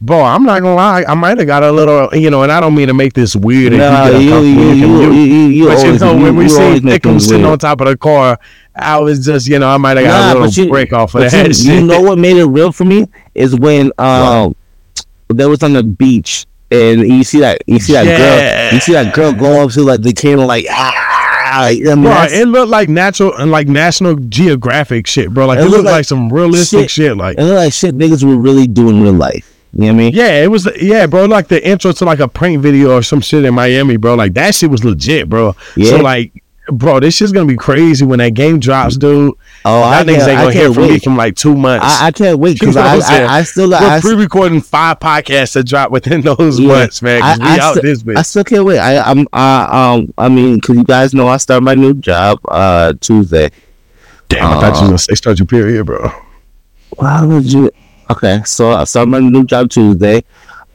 [0.00, 1.04] Bro, I'm not gonna lie.
[1.08, 3.34] I might have got a little, you know, and I don't mean to make this
[3.34, 3.72] weird.
[3.72, 4.72] get you, you, you, you.
[4.74, 7.86] you, you, you but you know, when we see always Thickum sitting on top of
[7.86, 8.38] the car,
[8.76, 11.14] I was just, you know, I might have got Nah, a little you- break off
[11.14, 11.64] of that you, shit.
[11.76, 14.54] you know what made it real for me is when um
[15.28, 16.44] they was on the beach
[16.74, 18.18] and you see that you see that Yeah.
[18.68, 21.10] girl you see that girl go up to like the camera like ah
[21.56, 25.46] I mean, Bro, it looked like natural and like National Geographic shit, bro.
[25.46, 27.10] Like It it, looked looked like, like some realistic shit.
[27.10, 27.16] shit.
[27.16, 29.54] Like, it looked like shit niggas were really doing real life.
[29.72, 30.12] You know what I mean?
[30.14, 31.26] yeah, it was, yeah, bro.
[31.26, 34.14] Like the intro to like a prank video or some shit in Miami, bro.
[34.16, 35.54] Like that shit was legit, bro.
[35.76, 35.90] Yeah.
[35.90, 36.32] So like,
[36.72, 39.34] bro, this shit's gonna be crazy when that game drops, dude.
[39.66, 41.02] Oh, I That niggas ain't I gonna hear from me wait.
[41.04, 41.86] from like two months.
[41.88, 43.24] I, I can't wait because You know I?
[43.24, 43.70] I, I still.
[43.70, 46.68] We're I, pre-recording five podcasts to drop within those Yeah.
[46.68, 47.22] months, man.
[47.22, 48.16] 'cause I- we I out st- this bitch.
[48.18, 48.78] I still can't wait.
[48.78, 49.26] I, I'm.
[49.32, 50.12] I, um.
[50.18, 53.50] I mean, because you guys know I start my new job uh Tuesday.
[54.28, 56.10] Damn, I thought you was gonna say start your period, bro.
[56.96, 57.70] Why would you?
[58.10, 60.24] Okay, so I start my new job Tuesday.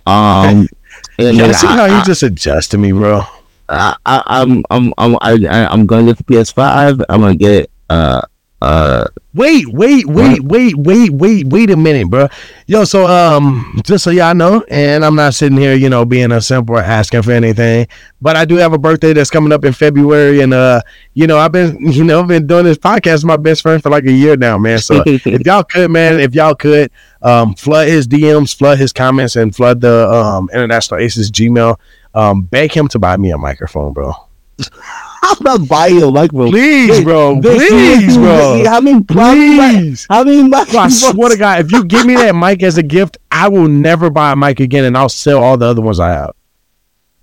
[0.07, 0.67] Um.
[1.19, 3.21] And Yeah, see I, how you I, just adjust to me, bro.
[3.67, 4.63] I, I, I'm.
[4.69, 4.93] I'm.
[4.97, 5.15] I'm.
[5.21, 7.03] I, I, I'm gonna get the PS5.
[7.09, 7.69] I'm gonna get.
[7.89, 8.21] Uh.
[8.61, 9.05] Uh.
[9.33, 12.27] Wait, wait, wait, wait, wait, wait, wait a minute, bro.
[12.65, 16.31] Yo, so um, just so y'all know, and I'm not sitting here, you know, being
[16.31, 17.87] a simple or asking for anything,
[18.21, 20.81] but I do have a birthday that's coming up in February, and uh,
[21.13, 23.81] you know, I've been, you know, I've been doing this podcast with my best friend
[23.81, 24.79] for like a year now, man.
[24.79, 26.91] So if y'all could, man, if y'all could,
[27.21, 31.77] um, flood his DMs, flood his comments, and flood the um International Aces Gmail,
[32.13, 34.11] um, beg him to buy me a microphone, bro.
[35.21, 36.49] I'm not buying a microphone.
[36.49, 38.63] Please, bro, please, bro?
[38.65, 39.03] How many?
[39.03, 40.05] please.
[40.09, 42.83] How many Bro, I swear to God, if you give me that mic as a
[42.83, 45.99] gift, I will never buy a mic again, and I'll sell all the other ones
[45.99, 46.31] I have.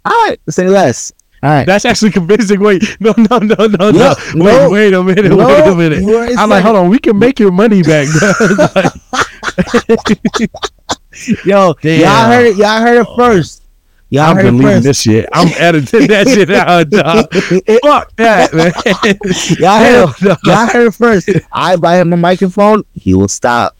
[0.04, 1.12] All right, say less.
[1.42, 1.66] All right.
[1.66, 2.60] That's actually convincing.
[2.60, 4.14] Wait, no, no, no, no, no.
[4.34, 4.70] Wait, no.
[4.70, 6.38] wait a minute, No, wait a minute.
[6.38, 8.08] I'm like, hold on, we can make your money back.
[11.44, 12.00] Yo, Damn.
[12.00, 12.56] y'all heard it.
[12.56, 13.62] Y'all heard it first.
[14.08, 14.84] Y'all I'm heard it deleting first.
[14.84, 15.28] this shit.
[15.32, 17.32] I'm editing that shit out, dog.
[17.82, 18.72] Fuck that, man.
[19.58, 19.78] Y'all
[20.14, 21.28] heard, y'all heard first.
[21.52, 23.76] I buy him a microphone, he will stop.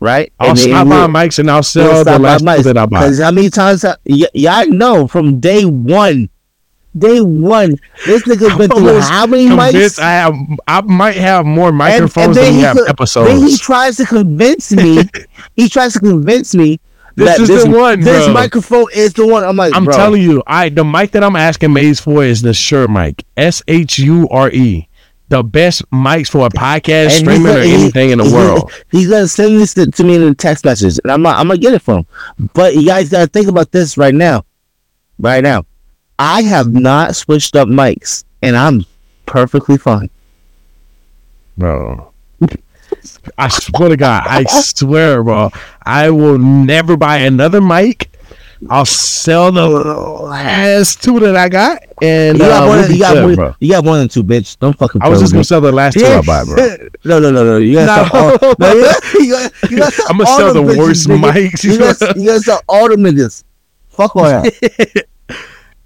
[0.00, 0.32] Right?
[0.40, 2.64] I'll And stop my mics and I'll sell the last mics.
[2.64, 3.00] that I buy.
[3.00, 6.28] Because how many times I, y- y'all know from day one,
[6.98, 9.98] day one, this nigga's been through how many mics?
[10.00, 10.34] I have,
[10.66, 13.28] I might have more microphones and than we he have co- episodes.
[13.30, 15.04] Then he tries to convince me.
[15.56, 16.80] he tries to convince me
[17.16, 18.34] This that is this, the one, this bro.
[18.34, 19.44] microphone is the one.
[19.44, 22.42] I'm like, I'm bro, telling you, I the mic that I'm asking Maze for is
[22.42, 24.88] the Shure mic, S H U R E,
[25.28, 28.32] the best mics for a podcast, And streaming, gonna- or he- anything in the he-
[28.32, 28.72] world.
[28.90, 31.46] He's gonna send this to, to me in a text message, and I'm not, I'm
[31.48, 31.98] gonna get it from.
[32.38, 32.50] him.
[32.52, 34.44] But you guys gotta think about this right now.
[35.18, 35.64] Right now,
[36.18, 38.84] I have not switched up mics, and I'm
[39.26, 40.10] perfectly fine.
[41.56, 42.10] bro.
[43.38, 45.50] I swear to God, I swear, bro,
[45.84, 48.10] I will never buy another mic.
[48.70, 52.92] I'll sell the last two that I got, and You got, uh, more we'll than,
[52.92, 54.58] you, got good, more, you got more than two, bitch.
[54.58, 55.02] Don't fucking.
[55.02, 56.56] I was just gonna sell the last two I buy, bro.
[57.04, 57.56] No, no, no, no.
[57.58, 58.38] You gotta sell all.
[58.40, 58.54] No.
[58.58, 61.32] No, you gotta, you gotta, you gotta I'm gonna all sell the bitches, worst nigga.
[61.32, 61.64] mics.
[61.64, 63.44] You gotta, you gotta sell all them niggas.
[63.90, 65.04] Fuck all that.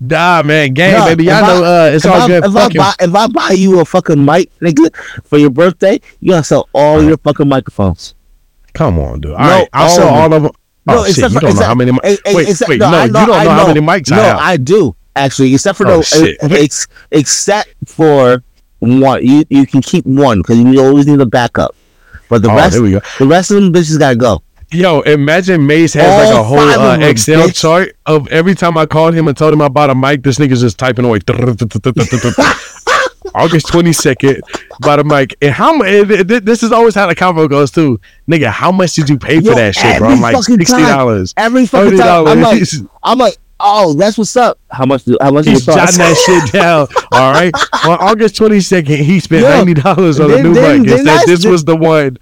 [0.00, 2.44] Nah, man, game, Nah, baby, y'all if I- know uh, it's all I, good.
[2.44, 4.94] If I, buy, if I buy you a fucking mic, nigga,
[5.24, 8.14] for your birthday, you gotta sell all your fucking microphones.
[8.74, 9.32] come on, dude.
[9.32, 10.52] All No, right, I'll sell all of them.
[10.86, 11.90] No, Oh shit, except you for- don't know how many.
[11.92, 14.36] mi- Hey, hey, wait, wait, no, you don't know, how many mics No, I have.
[14.36, 15.52] No I do actually.
[15.52, 16.38] Except for Oh, no, shit.
[16.42, 18.42] ex, except for
[18.78, 21.74] one, you you can keep one because you always need a backup.
[22.30, 23.00] But the oh, rest, there we go.
[23.18, 24.42] the rest of them bitches gotta go.
[24.70, 27.60] Yo, imagine Mace has like a whole uh, Excel bitch.
[27.60, 30.38] chart of every time I called him and told him I bought a mic, this
[30.38, 31.18] nigga's just typing away.
[33.34, 34.40] August 22nd,
[34.80, 35.34] bought a mic.
[35.42, 35.88] And how much?
[36.26, 38.00] This is always how the convo goes too.
[38.28, 40.08] Nigga, how much did you pay for Yo, that shit, bro?
[40.10, 40.80] I'm like fucking time.
[41.06, 41.34] $60.
[41.36, 41.98] Every fucking $30.
[41.98, 42.68] time, I'm like,
[43.02, 44.58] I'm like, oh, that's what's up.
[44.70, 45.04] How much?
[45.04, 45.46] Do, how much?
[45.46, 45.98] He's do it cost?
[45.98, 46.86] jotting that shit down.
[47.12, 47.52] All right.
[47.86, 51.44] On August 22nd, he spent Yo, $90 on a new then- mic then said this
[51.44, 52.18] was the one.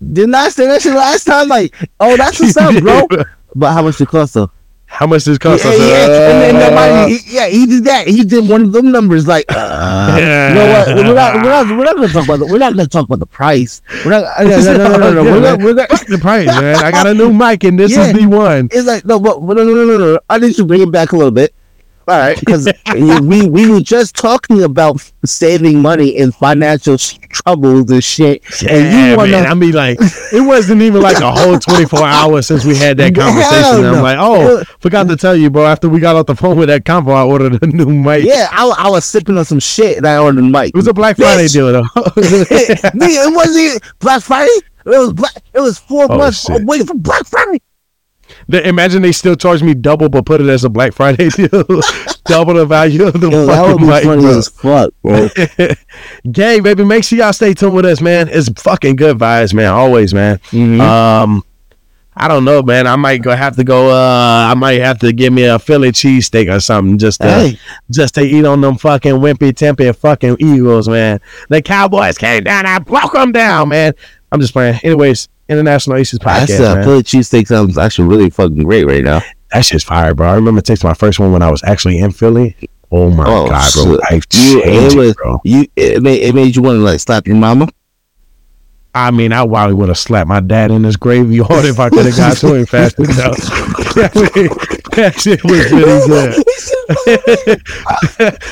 [0.00, 1.48] Didn't I say that shit last time?
[1.48, 3.06] Like, oh, that's what's up, bro.
[3.54, 4.48] But how much it cost though?
[4.86, 5.64] How much does it cost?
[5.64, 8.06] yeah, yeah, said, and then uh, nobody, he, yeah, he did that.
[8.06, 9.26] He did one of them numbers.
[9.26, 10.24] Like, uh, you
[10.54, 10.86] know what?
[10.96, 13.18] We're not, we're not, we're not gonna talk about the, we're not gonna talk about
[13.18, 13.82] the price.
[14.04, 15.22] We're not, no, no, no, no, no, no.
[15.24, 16.76] We're not, we're not, Fuck the price, man.
[16.76, 18.06] I got a new mic and this Yeah.
[18.06, 18.68] is the one.
[18.70, 20.20] it's like no, but no, no, no, no, no.
[20.28, 21.52] I need to bring it back a little bit.
[22.08, 22.68] All right, because
[23.20, 29.16] we we were just talking about saving money in financial troubles and shit, and you
[29.16, 29.30] wanna.
[29.32, 29.46] man.
[29.46, 29.96] I mean, like,
[30.32, 33.82] it wasn't even like a whole 24 hours since we had that conversation.
[33.82, 33.94] No.
[33.94, 35.66] I'm like, oh, forgot to tell you, bro.
[35.66, 38.24] After we got off the phone with that convo, I ordered a new mic.
[38.24, 40.70] yeah, I, I was sipping on some shit and I ordered a mic.
[40.70, 41.52] It was a Black Friday Bitch.
[41.52, 41.84] deal, though.
[42.16, 44.50] It wasn't even Black Friday.
[44.86, 45.34] It was black.
[45.52, 46.64] It was four Oh, months shit.
[46.64, 47.60] waiting for Black Friday.
[48.48, 51.48] They- Imagine they still charge me double, but put it as a Black Friday deal.
[52.24, 54.38] double the value of the Yo, that would fucking be mic, funny bro.
[54.38, 55.28] as fuck, bro.
[56.32, 58.28] Gang, baby, make sure y'all stay tuned with us, man.
[58.30, 59.66] It's fucking good vibes, man.
[59.72, 60.38] Always, man.
[60.50, 60.80] Mhm.
[60.80, 61.44] Um,
[62.16, 62.86] I don't know, man.
[62.86, 63.88] I might go have to go.
[63.90, 67.58] Uh, I might have to give me a Philly cheesesteak or something just to Hey,
[67.90, 71.20] just to eat on them fucking wimpy tempy fucking Eagles, man.
[71.48, 72.66] The Cowboys came down.
[72.66, 73.94] I broke them down, man.
[74.32, 74.78] I'm just playing.
[74.82, 76.84] Anyways, International Aces podcast, that's uh, man.
[76.84, 79.20] Philly cheesesteak sounds actually really fucking great right now.
[79.52, 80.28] That shit's fire, bro.
[80.28, 82.56] I remember tasting my first one when I was actually in Philly.
[82.92, 83.84] Oh my Oh, god, bro!
[83.84, 84.00] shit.
[84.10, 85.40] Life You- it was- bro.
[85.44, 87.68] You it made it made you want to like slap your mama.
[88.92, 92.06] I mean, I probably would have slapped my dad in his graveyard if I could
[92.06, 93.36] have got to him fast enough.
[94.00, 96.42] That shit was really good.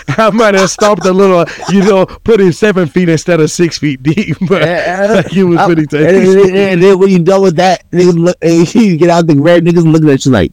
[0.19, 3.79] I might have stomped a little, you know, put him seven feet instead of six
[3.79, 7.43] feet deep, but like, it was pretty and, then- and and then when you done
[7.43, 10.53] with that, niggas look, and you get out the red niggas looking at you like,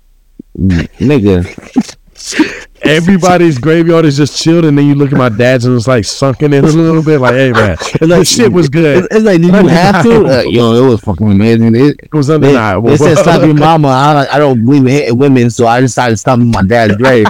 [0.58, 1.95] "Mm, nigga.
[2.84, 6.06] Everybody's graveyard is just chilled, and then you look at my dad's and it's like
[6.06, 7.20] sunken in a little bit.
[7.20, 9.06] Like, hey man, It's the like, shit was good.
[9.06, 10.26] It's, it's like, did you have to?
[10.26, 11.76] Uh, yo, it was fucking amazing.
[11.76, 12.90] It, It was undeniable.
[12.90, 13.88] they said slap your mama.
[13.88, 16.96] I, don't- I don't believe in hitting women, so I decided to stop my dad's
[16.98, 17.26] grave.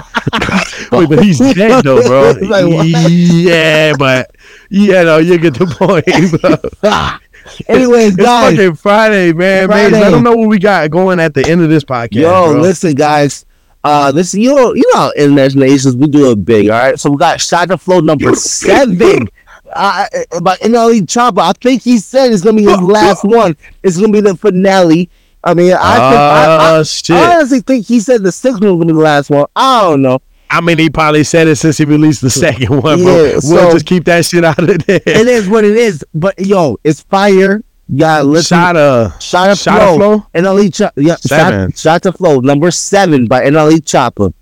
[0.92, 2.32] Wait, but he's dead though, bro.
[2.48, 4.30] Like, yeah, but
[4.70, 6.70] yeah, no, you get the point, bro.
[6.82, 7.20] Ah.
[7.68, 9.68] Anyways, It's guys, fucking Friday, man.
[9.68, 9.90] man.
[9.90, 10.00] Friday.
[10.00, 12.12] Let them know what we got going at the end of this podcast.
[12.14, 12.60] Yo, bro.
[12.60, 13.45] listen, guys.
[13.86, 16.68] Uh, this you know you know how international nations we do it big.
[16.68, 19.28] All right, so we got Shotta Flow number seven.
[19.74, 20.06] Uh,
[20.42, 23.56] but NLE Choppa, I think he said it's gonna be his last one.
[23.82, 25.10] It's gonna be the finale.
[25.42, 27.16] I mean, I, think, I, I, shit!
[27.16, 29.46] I honestly think he said the sixth one was gonna be the last one.
[29.56, 30.20] I don't know.
[30.50, 33.24] I mean, he probably said it since he released the second one, bro.
[33.24, 35.00] Yeah, we'll so- just keep that shit out of there.
[35.04, 36.04] It is what it is.
[36.14, 37.62] But yo, it's fire.
[37.94, 38.56] Gotta listen.
[38.58, 39.96] Shot a Shot shot Flow.
[39.96, 40.26] flow.
[40.34, 40.92] NLE Choppa.
[40.96, 41.70] Yeah, Seven.
[41.72, 44.32] Shot, Shotta Flow number seven by NLE Choppa.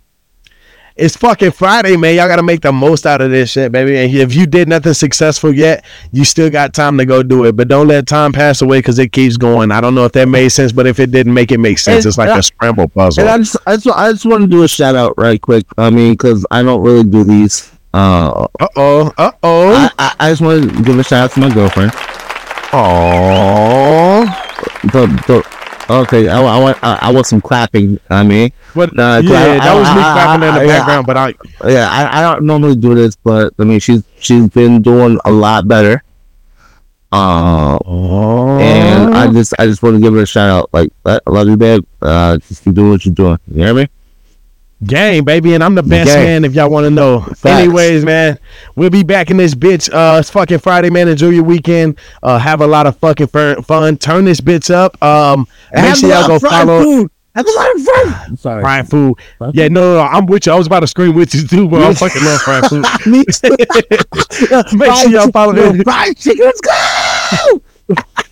[0.96, 2.14] it's fucking Friday, man.
[2.14, 3.98] Y'all gotta make the most out of this shit, baby.
[3.98, 7.54] And if you did nothing successful yet, you still got time to go do it.
[7.54, 9.70] But don't let time pass away because it keeps going.
[9.72, 12.04] I don't know if that made sense, but if it didn't make it make sense,
[12.04, 13.22] And- it's like I- a scramble puzzle.
[13.24, 15.66] And I just, I just, I just want to do a shout out right quick.
[15.76, 17.70] I mean, because I don't really do these.
[17.92, 21.32] Uh, Uh oh, uh oh, I, I, I just want to give a shout out
[21.32, 21.92] to my girlfriend.
[22.74, 24.24] Oh.
[24.84, 27.98] The, the, okay, I, I want, I, I want some clapping.
[28.10, 31.06] I mean, But Nah, yeah, I- that was me clapping in the background.
[31.06, 31.34] But I,
[31.68, 35.30] yeah, I, I don't normally do this, but I mean, she's she's been doing a
[35.32, 36.02] lot better.
[37.12, 40.70] Uh, oh, and I just I just want to give her a shout out.
[40.72, 41.84] Like, I love you, babe.
[42.02, 43.38] Uh, just keep doing what you're doing.
[43.48, 43.88] You hear me?
[44.82, 46.24] Gang, baby, and I'm the best Gang.
[46.24, 47.20] man if y'all want to know.
[47.20, 47.46] Facts.
[47.46, 48.38] Anyways, man,
[48.74, 49.88] we'll be back in this bitch.
[49.92, 51.08] Uh, it's fucking Friday, man.
[51.08, 51.98] Enjoy your weekend.
[52.22, 53.62] Uh, have a lot of fucking fun.
[53.62, 53.96] fun.
[53.96, 55.00] Turn this bitch up.
[55.02, 56.82] Um, make sure y'all go follow.
[56.82, 57.10] food.
[57.34, 58.14] Have a lot of fun.
[58.28, 58.62] I'm sorry.
[58.62, 59.14] Fried food.
[59.38, 60.52] Fried Yeah, no, no, no, I'm with you.
[60.52, 62.84] I was about to scream with you too, but I fucking love fried food.
[63.06, 64.76] Me too.
[64.76, 65.82] Make sure y'all follow me.
[65.82, 66.44] fried chicken.
[66.44, 67.62] Let's go.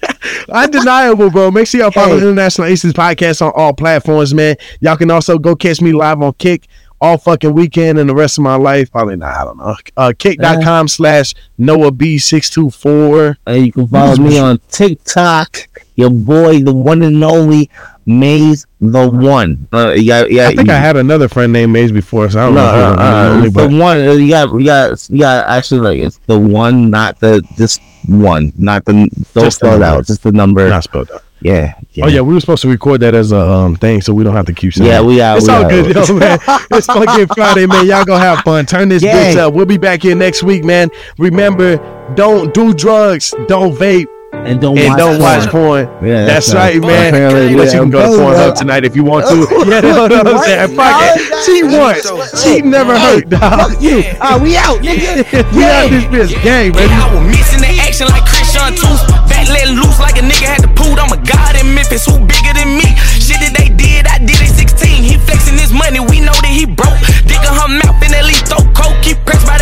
[0.50, 1.50] Undeniable, bro.
[1.50, 2.22] Make sure y'all follow Hey.
[2.22, 4.56] International Aces Podcast on all platforms, man.
[4.80, 6.66] Y'all can also go catch me live on Kick
[7.00, 8.90] all fucking weekend and the rest of my life.
[8.92, 9.74] Probably not, I don't know.
[9.96, 13.36] Uh, kick.com slash Noah B624.
[13.46, 15.81] And you can follow me on TikTok.
[15.96, 17.68] Your boy, the one and only
[18.06, 19.68] Maze, the one.
[19.72, 20.48] Uh, yeah, yeah.
[20.48, 22.68] I think you, I had another friend named Maze before, so I don't No, know.
[22.68, 23.96] uh, if it was uh, only, it's but the one.
[24.08, 25.46] uh, You got, you got, you got.
[25.48, 28.92] Actually, like it's the one, not the just one, not the.
[28.92, 29.10] Don't
[29.44, 29.84] Just the spell it number.
[29.98, 30.06] out.
[30.06, 30.68] Just the number.
[30.68, 31.22] not spelled out.
[31.42, 32.04] Yeah, yeah.
[32.04, 34.34] Oh yeah, we were supposed to record that as a um thing, so we don't
[34.34, 34.88] have to keep saying.
[34.88, 35.36] Yeah, we are.
[35.36, 35.68] It's we all are.
[35.68, 36.38] good, yo, man.
[36.70, 37.84] It's fucking Friday, man.
[37.86, 38.64] Y'all gonna have fun.
[38.66, 39.32] Turn this Yeah.
[39.32, 39.52] bitch up.
[39.54, 40.88] We'll be back here next week, man.
[41.18, 41.76] Remember,
[42.14, 44.06] don't do drugs, don't vape,
[44.42, 45.86] And don't and watch don't watch porn.
[45.86, 46.04] porn.
[46.06, 47.14] Yeah, That's, uh, right, man.
[47.14, 49.46] apparently, But yeah, you can go to I'm Pornhub tonight if you want to.
[49.62, 50.74] Yeah, you know what I'm saying?
[50.74, 51.46] Fuck it.
[51.46, 52.42] Cheat once.
[52.42, 53.70] Cheat never hurt, dog.
[53.70, 54.02] Fuck you.
[54.18, 55.22] Uh, we out, nigga.
[55.54, 56.90] We out this bitch gang, baby.
[56.90, 58.98] I was missing the action like Christian Tooth.
[59.30, 60.98] Back letting loose like a nigga had to poot.
[60.98, 62.88] I'm a god in Memphis, who bigger than me?
[63.22, 65.06] Shit that they did, I did it 16.
[65.06, 66.98] He flexing his money, we know that he broke.
[67.30, 68.98] Digging her mouth and at least throw coke.
[69.06, 69.61] Keep pressed by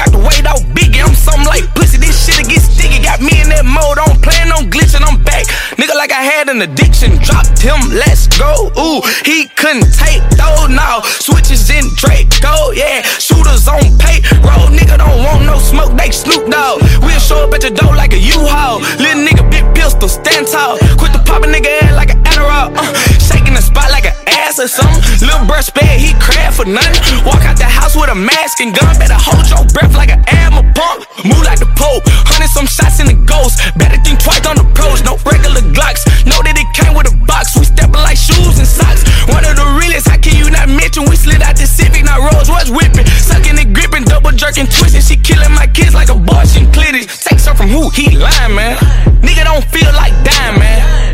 [0.00, 1.04] knock the weight out biggie.
[1.04, 3.04] I'm something like pussy, this shit get sticky.
[3.04, 5.44] Got me in that mode, I'm playing on glitching, I'm back.
[5.76, 8.72] Nigga like I had an addiction, dropped him, let's go.
[8.80, 11.04] Ooh, he couldn't take those now.
[11.20, 13.04] Switches in Draco, yeah.
[13.20, 14.24] Shooters on pay.
[14.40, 16.80] Roll nigga don't want no smoke, they Snoop Dogg.
[17.04, 18.80] We'll show up at your door like a U-Haul.
[18.96, 20.80] Little nigga, big pistol, stand tall.
[20.96, 22.72] Quit the pop nigga head like an Adderall.
[22.72, 22.88] Uh,
[24.50, 25.02] ass or something.
[25.22, 26.98] Little bruh spare, he crab for nothing.
[27.22, 28.98] Walk out the house with a mask and gun.
[28.98, 31.06] Better hold your breath like an ammo pump.
[31.22, 32.02] Move like the Pope.
[32.26, 33.62] Hundred some shots in the ghost.
[33.78, 35.02] Better think twice on the pros.
[35.06, 36.02] No regular Glocks.
[36.26, 37.54] Know that it came with a box.
[37.54, 39.06] We stepping like shoes and socks.
[39.30, 40.10] One of the realest.
[40.10, 41.06] How can you not mention?
[41.06, 42.02] We slid out the Civic.
[42.02, 43.06] Now Rolls was whipping.
[43.06, 44.04] Sucking and gripping.
[44.04, 45.04] Double jerking, twisting.
[45.04, 47.22] She killing my kids like abortion clinics.
[47.22, 47.90] Takes her from who?
[47.94, 48.76] He lying, man.
[49.22, 51.09] Nigga don't feel like dying, man.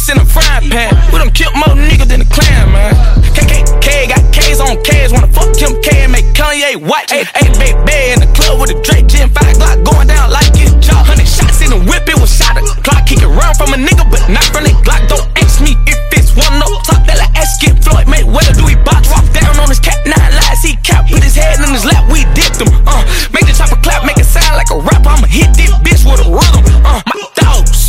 [0.00, 0.92] Grease in a frying pan.
[1.12, 2.94] We done killed more niggas than the clan, man.
[3.36, 5.12] KKK got K's on K's.
[5.12, 7.10] Wanna fuck Kim K and make Kanye watch.
[7.10, 9.08] Hey, hey, baby, in the club with a Drake.
[9.08, 11.04] Gen 5 Glock going down like it's jaw.
[11.04, 12.56] Hundred shots in the whip, it was shot.
[12.84, 15.04] Clock kick it round from a nigga, but not from the Glock.
[15.10, 17.04] Don't ask me if it's one up top.
[17.04, 18.56] That like ask it Floyd Mayweather.
[18.56, 19.10] Do he box?
[19.12, 20.62] Walk down on his cat, nine lies.
[20.64, 22.08] He cap, put his head in his lap.
[22.08, 22.72] We dipped him.
[22.88, 25.04] Uh, make the chopper clap, make it sound like a rap.
[25.04, 25.89] I'ma hit this bitch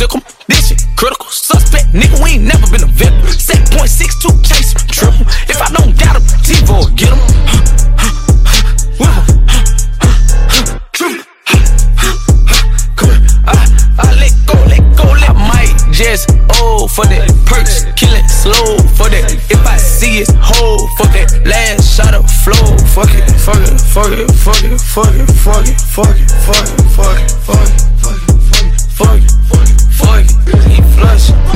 [0.02, 0.22] dog sick 'em.
[0.48, 1.26] This shit critical.
[1.30, 3.22] Suspect, nigga, we ain't never been a victim.
[3.28, 5.26] 7.62 chase, triple.
[5.48, 7.20] If I don't got him, T-Boy get him.
[15.92, 19.30] Just oh for that perks, kill it slow for that.
[19.50, 22.76] If I see it, hold for that last shot of flow.
[22.90, 27.32] Fuck it, fuck it, fuck it, fuck it, fuck it, fuck it, fuck it.
[29.02, 30.70] Fuck it, fuck it, fuck it.
[30.70, 31.52] He flush.